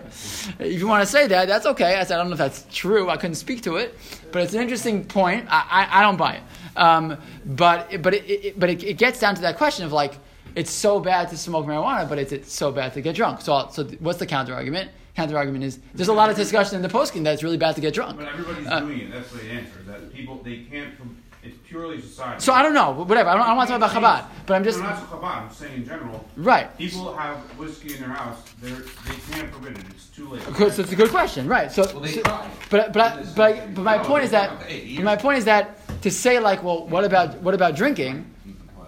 [0.60, 1.96] If you want to say that, that's okay.
[1.96, 3.10] I said, I don't know if that's true.
[3.10, 3.96] I couldn't speak to it,
[4.32, 5.46] but it's an interesting point.
[5.50, 6.44] I, I, I don't buy it.
[6.76, 10.14] Um, but but it, it but it, it, gets down to that question of like,
[10.56, 13.42] it's so bad to smoke marijuana, but it's, it's so bad to get drunk.
[13.42, 14.92] So so what's the counter argument?
[15.16, 17.76] Counter argument is there's a lot of discussion in the poskim that it's really bad
[17.76, 18.18] to get drunk.
[18.18, 19.12] But everybody's Uh, doing it.
[19.12, 19.84] That's the answer.
[19.88, 20.98] That people they can't.
[20.98, 21.18] com-
[21.48, 22.42] It's purely society.
[22.42, 23.30] So I don't know, whatever.
[23.30, 25.24] I don't, I don't want to talk about Chabad, but I'm just No, not Chabad.
[25.44, 26.26] I'm saying in general.
[26.36, 26.76] Right.
[26.78, 28.40] People have whiskey in their house.
[28.62, 28.72] They're
[29.08, 29.84] they can't forbid it.
[29.92, 30.48] It's too late.
[30.50, 31.72] Okay, so it's a good question, right?
[31.72, 32.48] So, Well, they so- try.
[32.70, 35.46] but but I- but, I- but my No, point is that but my point is
[35.46, 38.26] that to say like, well, what about what about drinking?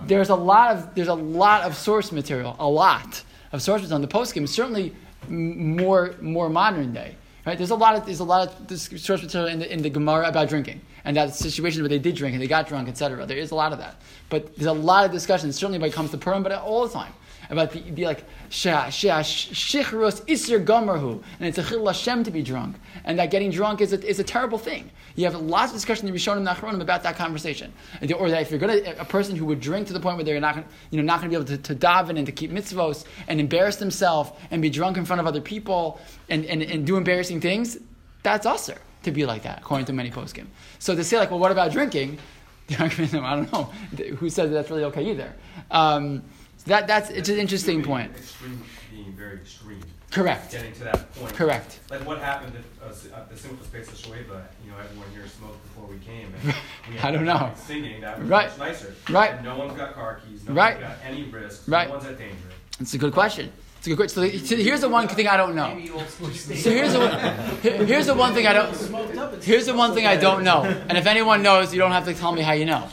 [0.04, 3.96] There's a lot of there's a lot of source material, a lot of source material
[3.96, 4.48] on the poskim.
[4.48, 4.96] Certainly
[5.28, 7.58] m- more more modern day, right?
[7.58, 8.42] There's a lot of there's a lot
[8.72, 11.98] of source material in the, in the Gemara about drinking and that situations where they
[11.98, 13.26] did drink and they got drunk, etc.
[13.26, 14.00] There is a lot of that,
[14.30, 15.52] but there's a lot of discussion.
[15.52, 17.12] Certainly when it comes to Purim, but all the time
[17.50, 22.76] about the, be like shichrus isir gomerhu, and it's a chil Hashem to be drunk,
[23.06, 24.92] and that getting drunk is a, is a terrible thing.
[25.16, 27.74] You have lots of discussion in and Achronim about that conversation,
[28.16, 30.24] or that if you're going to a person who would drink to the point where
[30.24, 32.32] they're not gonna, you know not going to be able to, to daven and to
[32.32, 36.00] keep mitzvos and embarrass themselves and be drunk in front of other people
[36.30, 37.80] and, and, and do embarrassing things,
[38.22, 38.78] that's assur
[39.10, 40.46] to be like that according to many poskim.
[40.80, 42.18] So to say like, well, what about drinking?
[42.70, 43.64] The argument, I don't know
[44.18, 45.34] who says that that's really okay either.
[45.72, 46.22] Um,
[46.58, 48.12] so that that's it's an interesting point.
[48.16, 49.82] Extreme, being very extreme.
[50.12, 50.52] Correct.
[50.52, 51.34] Getting to that point.
[51.34, 51.80] Correct.
[51.90, 55.88] Like what happened at, uh, the Simchas Beis HaShoeva, you know, everyone here smoked before
[55.88, 56.28] we came.
[56.44, 56.54] And
[56.92, 57.52] we had I don't know.
[57.58, 58.50] Singing, that was Right.
[58.50, 58.94] much nicer.
[59.10, 59.32] Right.
[59.34, 60.76] And no one's got car keys, no Right.
[60.80, 61.88] one's got any risks, Right.
[61.88, 62.36] no one's at danger.
[62.80, 63.52] It's a good question.
[63.80, 64.46] It's a good question.
[64.46, 65.80] So, here's the one thing I don't know.
[66.44, 69.42] So here's the one, here's the one thing I don't.
[69.42, 70.64] Here's the one thing I don't know.
[70.64, 72.90] And if anyone knows, you don't have to tell me how you know.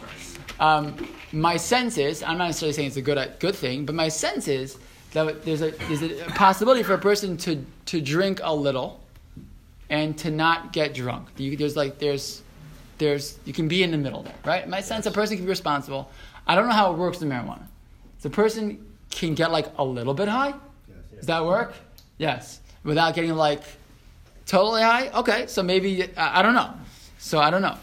[0.60, 0.94] Um,
[1.32, 4.46] my sense is, I'm not necessarily saying it's a good good thing, but my sense
[4.46, 4.78] is
[5.10, 9.00] that there's a there's a possibility for a person to to drink a little
[9.90, 11.28] and to not get drunk.
[11.36, 12.42] You, there's like there's
[12.98, 14.68] there's you can be in the middle there, right?
[14.68, 16.08] My sense, a person can be responsible.
[16.46, 17.66] I don't know how it works in marijuana.
[18.22, 20.54] The person can get like a little bit high.
[21.16, 21.74] Does that work?
[22.18, 22.60] Yes.
[22.84, 23.62] Without getting like
[24.46, 25.08] totally high?
[25.08, 26.72] Okay, so maybe I, I don't know.
[27.18, 27.76] So I don't know,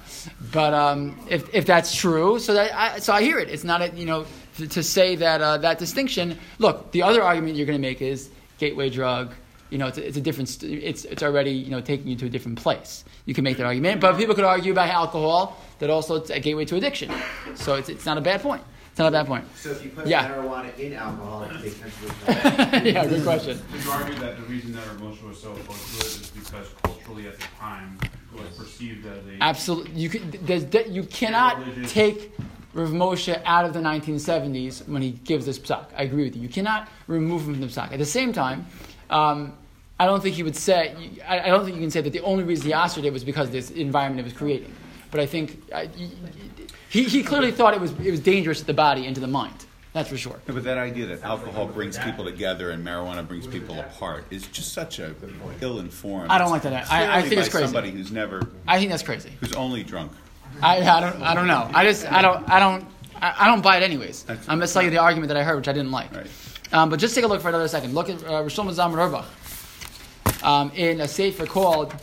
[0.53, 3.49] but um, if, if that's true, so that I, so I hear it.
[3.49, 4.25] It's not a, you know
[4.57, 6.37] to, to say that uh, that distinction.
[6.59, 9.33] Look, the other argument you're going to make is gateway drug.
[9.73, 12.15] you know, it's a, it's a different, st- it's, it's already, you know, taking you
[12.15, 13.03] to a different place.
[13.25, 16.39] You can make that argument, but people could argue about alcohol that also it's a
[16.39, 17.11] gateway to addiction.
[17.55, 18.63] So it's, it's not a bad point.
[18.93, 19.43] It's not a bad point.
[19.57, 20.29] So if you put Yeah.
[20.29, 21.95] marijuana in alcohol, it takes sense
[22.85, 23.59] yeah, good question.
[23.71, 26.29] Would you argue that the reason that Rav Moshe was so opposed to it is
[26.35, 31.01] because culturally at the time it was perceived as a Absolutely, you could, there's, you
[31.05, 32.33] cannot religious- take
[32.75, 35.87] Rav Moshe out of the 1970s when he gives this psak.
[35.97, 36.43] I agree with you.
[36.43, 37.91] You cannot remove him from the psak.
[37.93, 38.67] At the same time,
[39.09, 39.53] um,
[39.99, 40.95] I don't think he would say.
[41.27, 43.23] I, I don't think you can say that the only reason he asked it was
[43.23, 44.71] because of this environment it was creating.
[45.09, 45.85] But I think uh,
[46.93, 49.27] he, he clearly thought it was it was dangerous to the body and to the
[49.27, 49.65] mind.
[49.93, 50.39] That's for sure.
[50.47, 54.73] But that idea that alcohol brings people together and marijuana brings people apart is just
[54.73, 55.13] such a
[55.61, 56.31] ill-informed.
[56.31, 56.91] I don't like that.
[56.91, 57.65] I- I think it's crazy.
[57.67, 59.31] Somebody who's never, I think that's crazy.
[59.39, 60.11] who's only drunk.
[60.61, 61.69] I, I don't I don't know.
[61.73, 62.85] I just I don't I don't
[63.21, 64.23] I, I don't buy it anyways.
[64.23, 66.11] That's- I'm just telling you the argument that I heard, which I didn't like.
[66.15, 66.27] Right.
[66.73, 67.93] Um, but just take a look for another second.
[67.93, 69.25] Look at uh, Rishon Zalman Auerbach.
[70.43, 71.93] Um, in a sefer called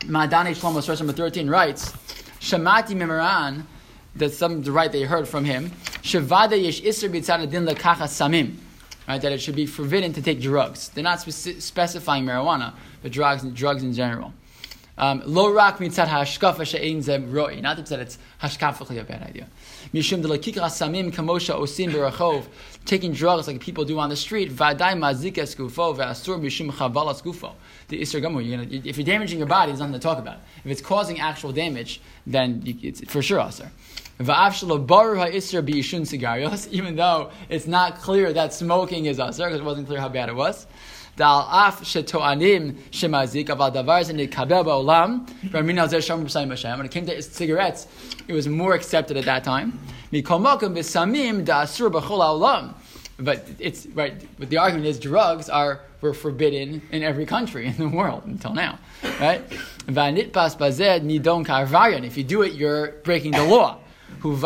[0.00, 1.92] Ma'adane Shlomo, source number 13, writes,
[2.40, 3.64] Shamati Mimaran,
[4.14, 5.70] that's some the right they heard from him,
[6.02, 8.56] Shavada yesh b'tzad adin lekacha samim.
[9.08, 10.90] Right, that it should be forbidden to take drugs.
[10.90, 14.32] They're not speci- specifying marijuana, but drugs, drugs in general.
[14.96, 17.60] Um, Lo rak mitzad hashkafa she'ein zem roi.
[17.60, 19.48] Not that it's hashkafachly a bad idea.
[19.92, 22.44] Mishum de lakikra samim kamosha osim berachov.
[22.84, 24.52] Taking drugs like people do on the street.
[24.52, 27.54] Vaday mazika skufo ve'asur mishum chavala skufo.
[27.88, 28.86] The isser gamur.
[28.86, 30.36] If you're damaging your body, there's nothing to talk about.
[30.64, 33.70] If it's causing actual damage, then it's for sure assur.
[36.70, 40.28] Even though it's not clear that smoking is assur, because it wasn't clear how bad
[40.28, 40.66] it was.
[46.78, 47.86] When it came to cigarettes,
[48.28, 49.78] it was more accepted at that time.
[53.18, 54.14] But it's right.
[54.38, 58.54] But the argument is drugs are were forbidden in every country in the world until
[58.54, 58.78] now,
[59.20, 59.42] right?
[62.04, 63.78] If you do it, you're breaking the law.
[64.20, 64.36] To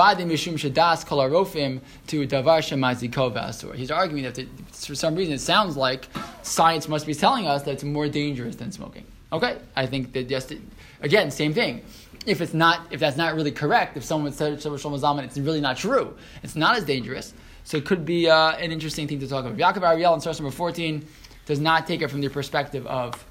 [2.26, 3.74] davar.
[3.74, 6.08] He's arguing that for some reason it sounds like
[6.42, 9.04] science must be telling us that it's more dangerous than smoking.
[9.32, 10.52] Okay, I think that just
[11.00, 11.82] again same thing.
[12.26, 15.76] If it's not, if that's not really correct, if someone said Zalman, it's really not
[15.76, 16.16] true.
[16.42, 17.32] It's not as dangerous.
[17.64, 19.58] So it could be uh, an interesting thing to talk about.
[19.58, 21.06] Yaakov Ariel in source number fourteen
[21.46, 23.24] does not take it from the perspective of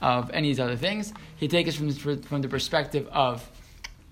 [0.00, 1.12] of any of these other things.
[1.36, 3.48] He takes it from from the perspective of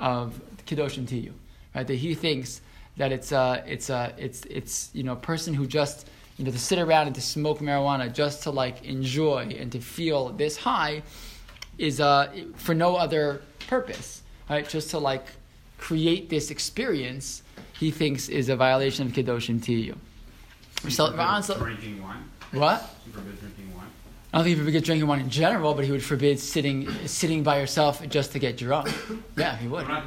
[0.00, 1.32] of Kedoshim Tiyu,
[1.76, 1.86] right?
[1.86, 2.62] That he thinks
[2.96, 6.08] that it's uh, it's uh, it's it's you know a person who just
[6.38, 9.80] you know to sit around and to smoke marijuana just to like enjoy and to
[9.80, 11.02] feel this high
[11.78, 14.66] is uh, for no other purpose, right?
[14.66, 15.26] Just to like
[15.78, 17.42] create this experience,
[17.78, 19.94] he thinks is a violation of Kedoshim Tiyu.
[20.88, 22.24] So, Supervised drinking wine.
[22.52, 22.94] what?
[23.12, 23.75] Drinking wine.
[24.36, 26.90] I don't think he would forbid drinking wine in general, but he would forbid sitting
[27.06, 28.92] sitting by yourself just to get drunk.
[29.38, 29.88] Yeah, he would.
[29.88, 30.04] Not-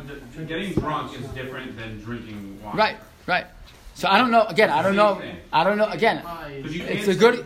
[0.48, 2.78] Getting drunk is different than drinking wine.
[2.78, 3.48] Right, right.
[3.96, 4.44] So I don't know.
[4.44, 5.20] Again, I don't know.
[5.52, 5.88] I don't know.
[5.90, 6.24] Again,
[6.64, 7.46] you it's can't a good.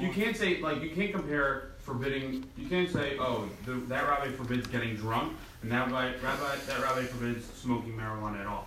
[0.00, 2.44] You can't say like you can't compare forbidding.
[2.58, 6.80] You can't say oh the, that rabbi forbids getting drunk and that rabbi, rabbi that
[6.82, 8.66] rabbi forbids smoking marijuana at all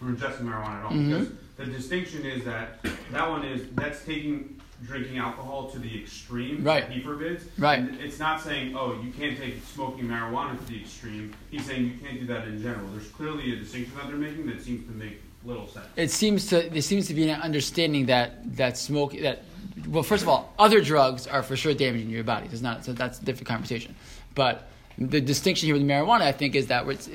[0.00, 0.92] or ingesting marijuana at all.
[0.92, 1.08] Mhm.
[1.08, 6.62] Because the distinction is that that one is that's taking drinking alcohol to the extreme
[6.62, 6.86] Right.
[6.86, 7.44] that he forbids.
[7.58, 7.78] Right.
[7.80, 11.34] And it's not saying oh you can't take smoking marijuana to the extreme.
[11.50, 12.86] He's saying you can't do that in general.
[12.88, 15.86] There's clearly a distinction that they're making that seems to make little sense.
[15.96, 19.42] It seems to there seems to be an understanding that that smoke that
[19.88, 22.48] well, first of all, other drugs are for sure damaging your body.
[22.50, 23.94] It's not so that's a different conversation.
[24.34, 24.68] But
[24.98, 27.08] the distinction here with marijuana, I think, is that it,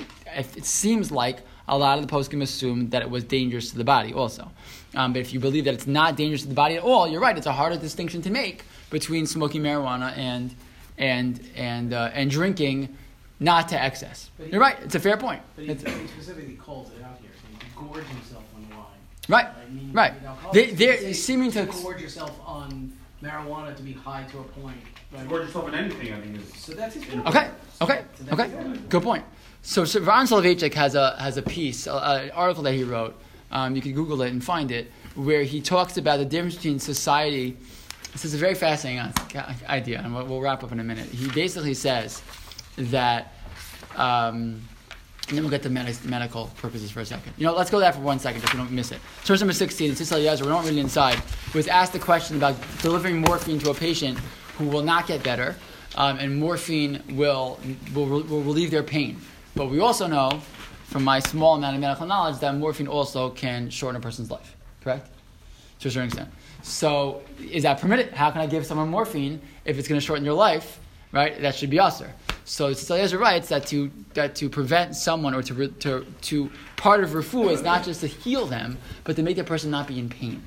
[0.56, 3.84] it seems like a lot of the poskim assume that it was dangerous to the
[3.84, 4.52] body also.
[4.96, 7.22] Um, but if you believe that it's not dangerous to the body at all, you're
[7.22, 7.38] right.
[7.38, 10.54] It's a harder distinction to make between smoking marijuana and
[10.98, 12.96] and and uh, and drinking,
[13.40, 14.30] not to excess.
[14.38, 14.78] He- You're right.
[14.84, 15.42] It's a fair point.
[15.56, 18.86] But he, It's- he specifically calls it out here, saying to gorge himself on wine.
[19.28, 20.14] Right, meaning right.
[20.14, 22.92] with alcohol, They- you they're say seeming to- gorge yourself on
[23.24, 24.78] marijuana to be high to a point.
[25.12, 25.28] Right?
[25.28, 26.54] Gorge yourself in anything, I think is.
[26.56, 27.50] So that's his Okay,
[27.82, 28.52] okay, okay.
[28.90, 29.24] Good point.
[29.66, 31.94] So, Aharon Soloveitchik has a has a piece, a-
[32.26, 33.16] an article that he wrote.
[33.50, 36.80] Um, you can Google it and find it, where he talks about the difference between
[36.80, 37.56] society.
[38.12, 39.14] This is a very fascinating
[39.70, 41.06] idea, and we'll, we'll wrap up in a minute.
[41.08, 42.22] He basically says
[42.78, 43.34] that,
[43.96, 44.62] um,
[45.30, 47.34] and then we'll get to med- medical purposes for a second.
[47.38, 49.00] You know, let's go there for one second, just so we don't miss it.
[49.24, 51.22] Source number 16, in Tzitz Eliezer, we don't read it inside,
[51.56, 54.18] was asked the question about delivering morphine to a patient
[54.58, 55.56] who will not get better,
[55.96, 57.60] um, and morphine will,
[57.96, 59.20] will, will relieve their pain.
[59.56, 60.42] But we also know,
[60.86, 64.56] from my small amount of medical knowledge, that morphine also can shorten a person's life.
[64.82, 65.10] Correct?
[65.84, 66.30] to a certain extent.
[66.64, 68.14] So is that permitted?
[68.14, 70.80] How can I give someone morphine if it's going to shorten your life?
[71.12, 71.40] Right?
[71.42, 72.12] That should be assur.
[72.46, 77.12] So Tzitz writes that to that to prevent someone or to to to part of
[77.12, 80.10] refuah is not just to heal them, but to make that person not be in
[80.10, 80.42] pain.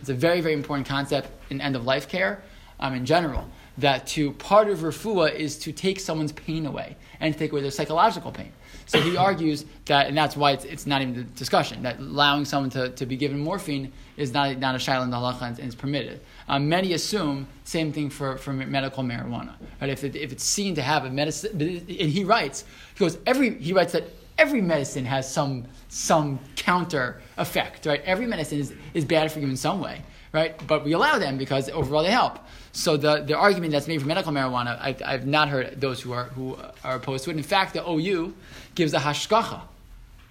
[0.00, 2.42] It's a very very important concept in end of life care,
[2.78, 3.48] um, in general.
[3.78, 7.62] That to part of refuah is to take someone's pain away and to take away
[7.62, 8.52] their psychological pain.
[8.86, 12.44] So he argues that, and that's why it's, it's not even a discussion, that allowing
[12.44, 15.58] someone to, to be given morphine is not, not a shaila in the halacha and,
[15.60, 16.20] and is permitted.
[16.48, 19.54] Um, many assume same thing for, for medical marijuana.
[19.80, 19.88] Right?
[19.88, 22.64] If, it, if it's seen to have a medicine, and he writes,
[22.94, 24.04] he goes, every, he writes that
[24.36, 28.02] every medicine has some, some counter effect, right?
[28.04, 30.02] Every medicine is, is bad for you in some way,
[30.32, 30.60] right?
[30.66, 32.40] But we allow them because overall they help.
[32.72, 36.12] So the, the argument that's made for medical marijuana, I, I've not heard those who
[36.12, 37.36] are, who are opposed to it.
[37.36, 38.34] In fact, the OU
[38.74, 39.60] gives a hashgacha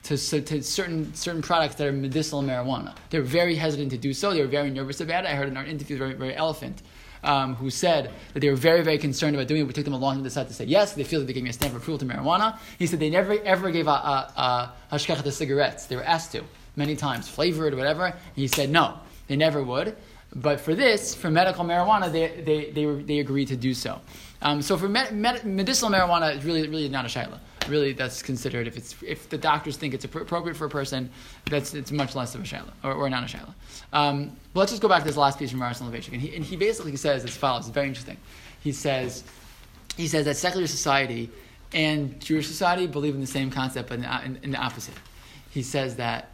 [0.04, 2.96] to, to certain, certain products that are medicinal marijuana.
[3.12, 4.34] They're very hesitant to do so.
[4.34, 5.30] They were very nervous about it.
[5.30, 6.82] I heard in our interview, very, very elephant,
[7.24, 9.68] um, who said that they were very, very concerned about doing it.
[9.68, 10.94] We took them a long time to decide to say yes.
[10.94, 12.58] They feel that they gave me a stamp of approval to marijuana.
[12.80, 15.86] He said they never, ever gave a, a, a hashgacha to cigarettes.
[15.86, 16.44] They were asked to
[16.76, 18.06] many times, flavored, whatever.
[18.06, 19.96] And he said no, they never would.
[20.34, 24.00] But for this, for medical marijuana, they, they, they, they agreed to do so.
[24.42, 27.40] Um, so for med- med- medicinal marijuana, it's really, really not a shaila.
[27.68, 31.12] Really, that's considered, if, it's, if the doctors think it's appropriate for a person,
[31.50, 33.54] that's, it's much less of a shaila, or, or not a shaila.
[33.94, 36.14] Um, but let's just go back to this last piece from Aharon Soloveitchik.
[36.14, 38.18] And he, and he basically says as follows, it's very interesting.
[38.62, 39.24] He says,
[39.96, 41.30] he says that secular society
[41.74, 44.96] and Jewish society believe in the same concept, but in, in, in the opposite.
[45.52, 46.31] He says that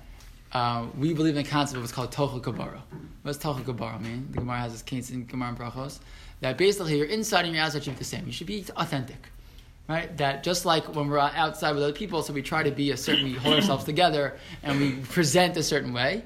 [0.53, 2.81] uh, we believe in the concept of what's called Tochel Kabara.
[3.23, 4.27] What's Tochel Kabara mean?
[4.31, 5.99] The Gemara has this case in Gemara and Brachos.
[6.41, 8.25] That basically your inside and your outside should be the same.
[8.25, 9.29] You should be authentic.
[9.87, 10.15] Right?
[10.17, 12.97] That just like when we're outside with other people, so we try to be a
[12.97, 16.23] certain, we hold ourselves together and we present a certain way.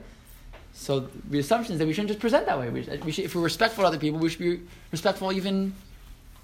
[0.74, 2.70] So the assumption is that we shouldn't just present that way.
[2.70, 4.62] We we should, if we're respectful to other people, we should be
[4.92, 5.74] respectful even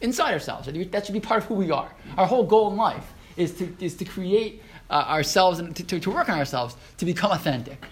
[0.01, 0.69] inside ourselves.
[0.91, 1.91] That should be part of who we are.
[2.17, 5.99] Our whole goal in life is to, is to create uh, ourselves and to, to,
[5.99, 7.83] to, work on ourselves to become authentic.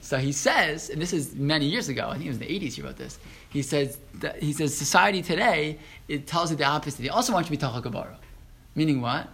[0.00, 2.60] So he says, and this is many years ago, I think it was in the
[2.60, 3.18] 80s he wrote this.
[3.50, 5.78] He says, that, he says society today,
[6.08, 7.02] it tells you the opposite.
[7.02, 8.16] They also want you to be tachakabara.
[8.74, 9.28] Meaning what?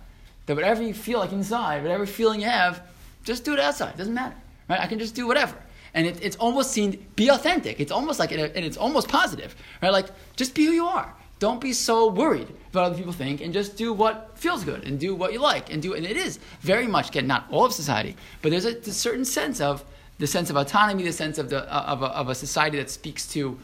[0.47, 2.83] That whatever you feel like inside, whatever feeling you have,
[3.25, 3.95] just do it outside.
[3.95, 4.37] It doesn't matter.
[4.69, 4.81] Right?
[4.81, 5.57] I can just do whatever.
[5.95, 7.81] And it, it's almost seen, be authentic.
[7.81, 9.57] It's almost like, and it's almost positive.
[9.83, 9.93] Right?
[9.93, 10.07] Like,
[10.37, 11.15] just be who you are.
[11.39, 14.99] Don't be so worried about other people think and just do what feels good and
[14.99, 17.73] do what you like and do and it is very much again not all of
[17.73, 19.83] society but there's a, a certain sense of
[20.19, 23.27] the sense of autonomy the sense of the of a, of a society that speaks
[23.27, 23.59] to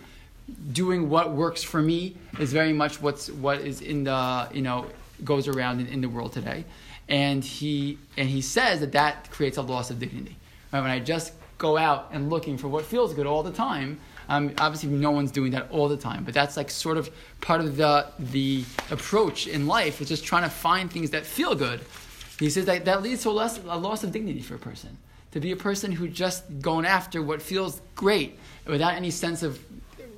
[0.73, 4.87] doing what works for me is very much what's what is in the you know
[5.23, 6.65] goes around in, in the world today.
[7.09, 10.37] And he and he says that that creates a loss of dignity.
[10.73, 10.81] Right?
[10.81, 14.53] When i just go out and looking for what feels good all the time um,
[14.59, 17.11] obviously, no one's doing that all the time, but that's like sort of
[17.41, 21.55] part of the the approach in life is just trying to find things that feel
[21.55, 21.81] good.
[22.39, 24.99] He says that that leads to a loss, a loss of dignity for a person.
[25.33, 29.59] To be a person who just going after what feels great without any sense of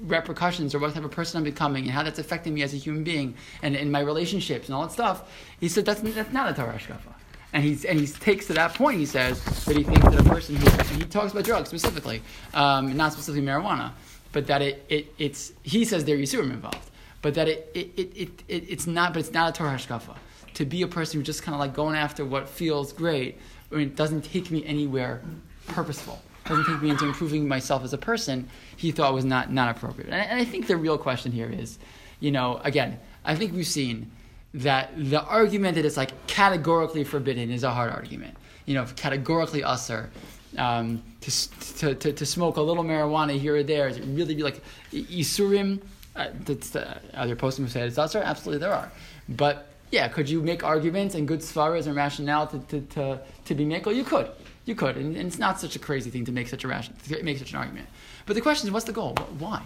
[0.03, 2.77] repercussions or what type of person I'm becoming and how that's affecting me as a
[2.77, 5.31] human being and in my relationships and all that stuff.
[5.59, 7.16] He said that's, that's not a Torah Hashkafa.
[7.57, 10.25] And, he's, and he takes to that point, he says, that he thinks that a
[10.25, 12.21] person who, he talks about drugs specifically,
[12.53, 13.93] um, not specifically marijuana,
[14.33, 16.91] but that it, it, it's, he says there are Yisurim involved,
[17.23, 20.19] but that it, it, it, it, it, it's not, but it's not a Torah Hashkafa.
[20.53, 23.39] To be a person who's just kind of like going after what feels great,
[23.73, 25.23] I mean, it doesn't take me anywhere
[25.67, 29.75] purposeful, doesn't take me into improving myself as a person, he thought was not, not
[29.75, 30.11] appropriate.
[30.11, 31.79] And, and I think the real question here is,
[32.21, 34.11] you know, again, I think we've seen
[34.57, 38.37] that the argument that it's like categorically forbidden is a hard argument.
[38.65, 40.09] You know, categorically assur.
[40.57, 44.35] Um, to, to, to, to, smoke a little marijuana here or there, is it really
[44.35, 45.83] be like Isurim?
[46.15, 48.23] Uh, uh, are there poskim who say it's assur?
[48.23, 48.91] Absolutely, there are.
[49.29, 53.55] But yeah, could you make arguments and good svaras and rationale to, to, to, to
[53.55, 53.87] be made?
[53.87, 54.31] You could.
[54.65, 54.97] You could.
[54.97, 57.39] And, and, it's not such a crazy thing to make such a ration, to make
[57.39, 57.89] such an argument.
[58.25, 59.15] But the question is, what's the goal?
[59.39, 59.63] Why?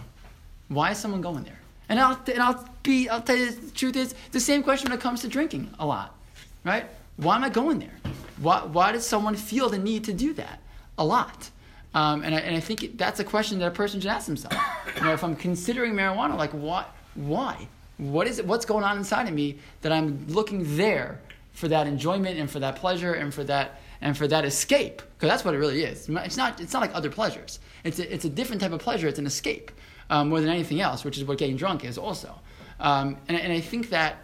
[0.67, 1.59] Why is someone going there?
[1.89, 4.97] And I'll, and I'll be, I'll tell you the truth is the same question when
[4.97, 6.15] it comes to drinking a lot,
[6.63, 6.85] right?
[7.17, 7.97] Why am I going there?
[8.39, 10.59] Why, why does someone feel the need to do that?
[10.97, 11.49] A lot.
[11.93, 14.55] Um, and, I, and I think that's a question that a person should ask themselves.
[14.95, 17.67] You know, if I'm considering marijuana, like what, why?
[17.97, 18.45] What is it?
[18.45, 21.19] What's going on inside of me that I'm looking there
[21.51, 25.01] for that enjoyment and for that pleasure and for that and for that escape?
[25.17, 26.09] Because that's what it really is.
[26.09, 26.59] It's not.
[26.59, 27.59] It's not like other pleasures.
[27.83, 29.07] It's a, it's a different type of pleasure.
[29.07, 29.71] It's an escape
[30.11, 32.37] um, more than anything else, which is what getting drunk is also.
[32.79, 34.17] Um, and, and I think that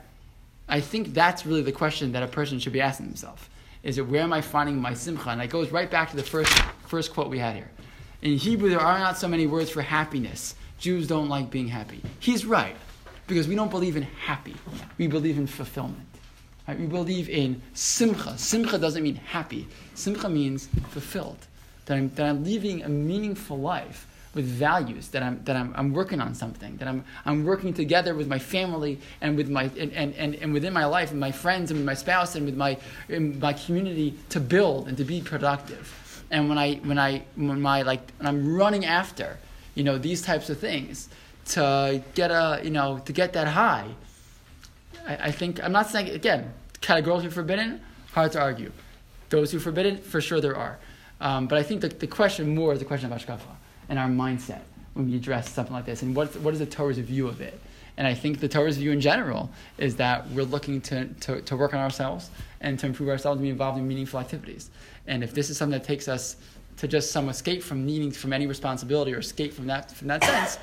[0.69, 3.49] I think that's really the question that a person should be asking themselves:
[3.81, 5.29] Is it where am I finding my simcha?
[5.29, 6.53] And it goes right back to the first
[6.88, 7.71] first quote we had here.
[8.21, 10.55] In Hebrew, there are not so many words for happiness.
[10.77, 12.01] Jews don't like being happy.
[12.19, 12.75] He's right,
[13.25, 14.55] because we don't believe in happy.
[14.97, 16.05] We believe in fulfillment.
[16.67, 16.77] Right?
[16.77, 18.38] We believe in simcha.
[18.38, 19.67] Simcha doesn't mean happy.
[19.95, 21.38] Simcha means fulfilled.
[21.85, 24.05] That I'm, that I'm living a meaningful life
[24.38, 25.09] with values.
[25.09, 26.77] That I'm, that I'm, I'm working on something.
[26.77, 30.53] That I'm, I'm working together with my family and with my and, and, and, and
[30.53, 32.77] within my life and my friends and with my spouse and with my
[33.09, 36.23] my community to build and to be productive.
[36.31, 39.38] And when I when I when my like when I'm running after,
[39.75, 41.09] you know, these types of things
[41.47, 43.89] to get a you know to get that high.
[45.05, 47.81] I, I think I'm not saying again categorically forbidden.
[48.13, 48.71] Hard to argue.
[49.29, 50.77] Those who forbid it, for sure there are.
[51.19, 53.57] Um, but I think the, the question more is the question of Hashkafa
[53.89, 54.61] and our mindset
[54.93, 57.59] when we address something like this, and what, what is the Torah's view of it.
[57.97, 61.57] And I think the Torah's view in general is that we're looking to, to, to
[61.57, 62.29] work on ourselves
[62.61, 64.69] and to improve ourselves and be involved in meaningful activities.
[65.07, 66.38] And if this is something that takes us
[66.77, 70.23] to just some escape from needing from any responsibility or escape from that from that
[70.23, 70.59] sense,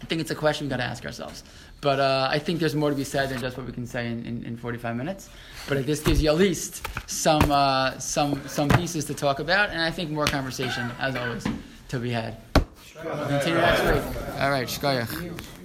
[0.00, 1.44] I think it's a question we've got to ask ourselves.
[1.80, 4.06] But uh, I think there's more to be said than just what we can say
[4.08, 5.30] in, in, in 45 minutes.
[5.68, 9.70] But if this gives you at least some, uh, some, some pieces to talk about,
[9.70, 11.46] and I think more conversation, as always,
[11.88, 12.36] to be had.
[12.94, 14.40] Continue next week.
[14.40, 15.57] All right, shkoyach.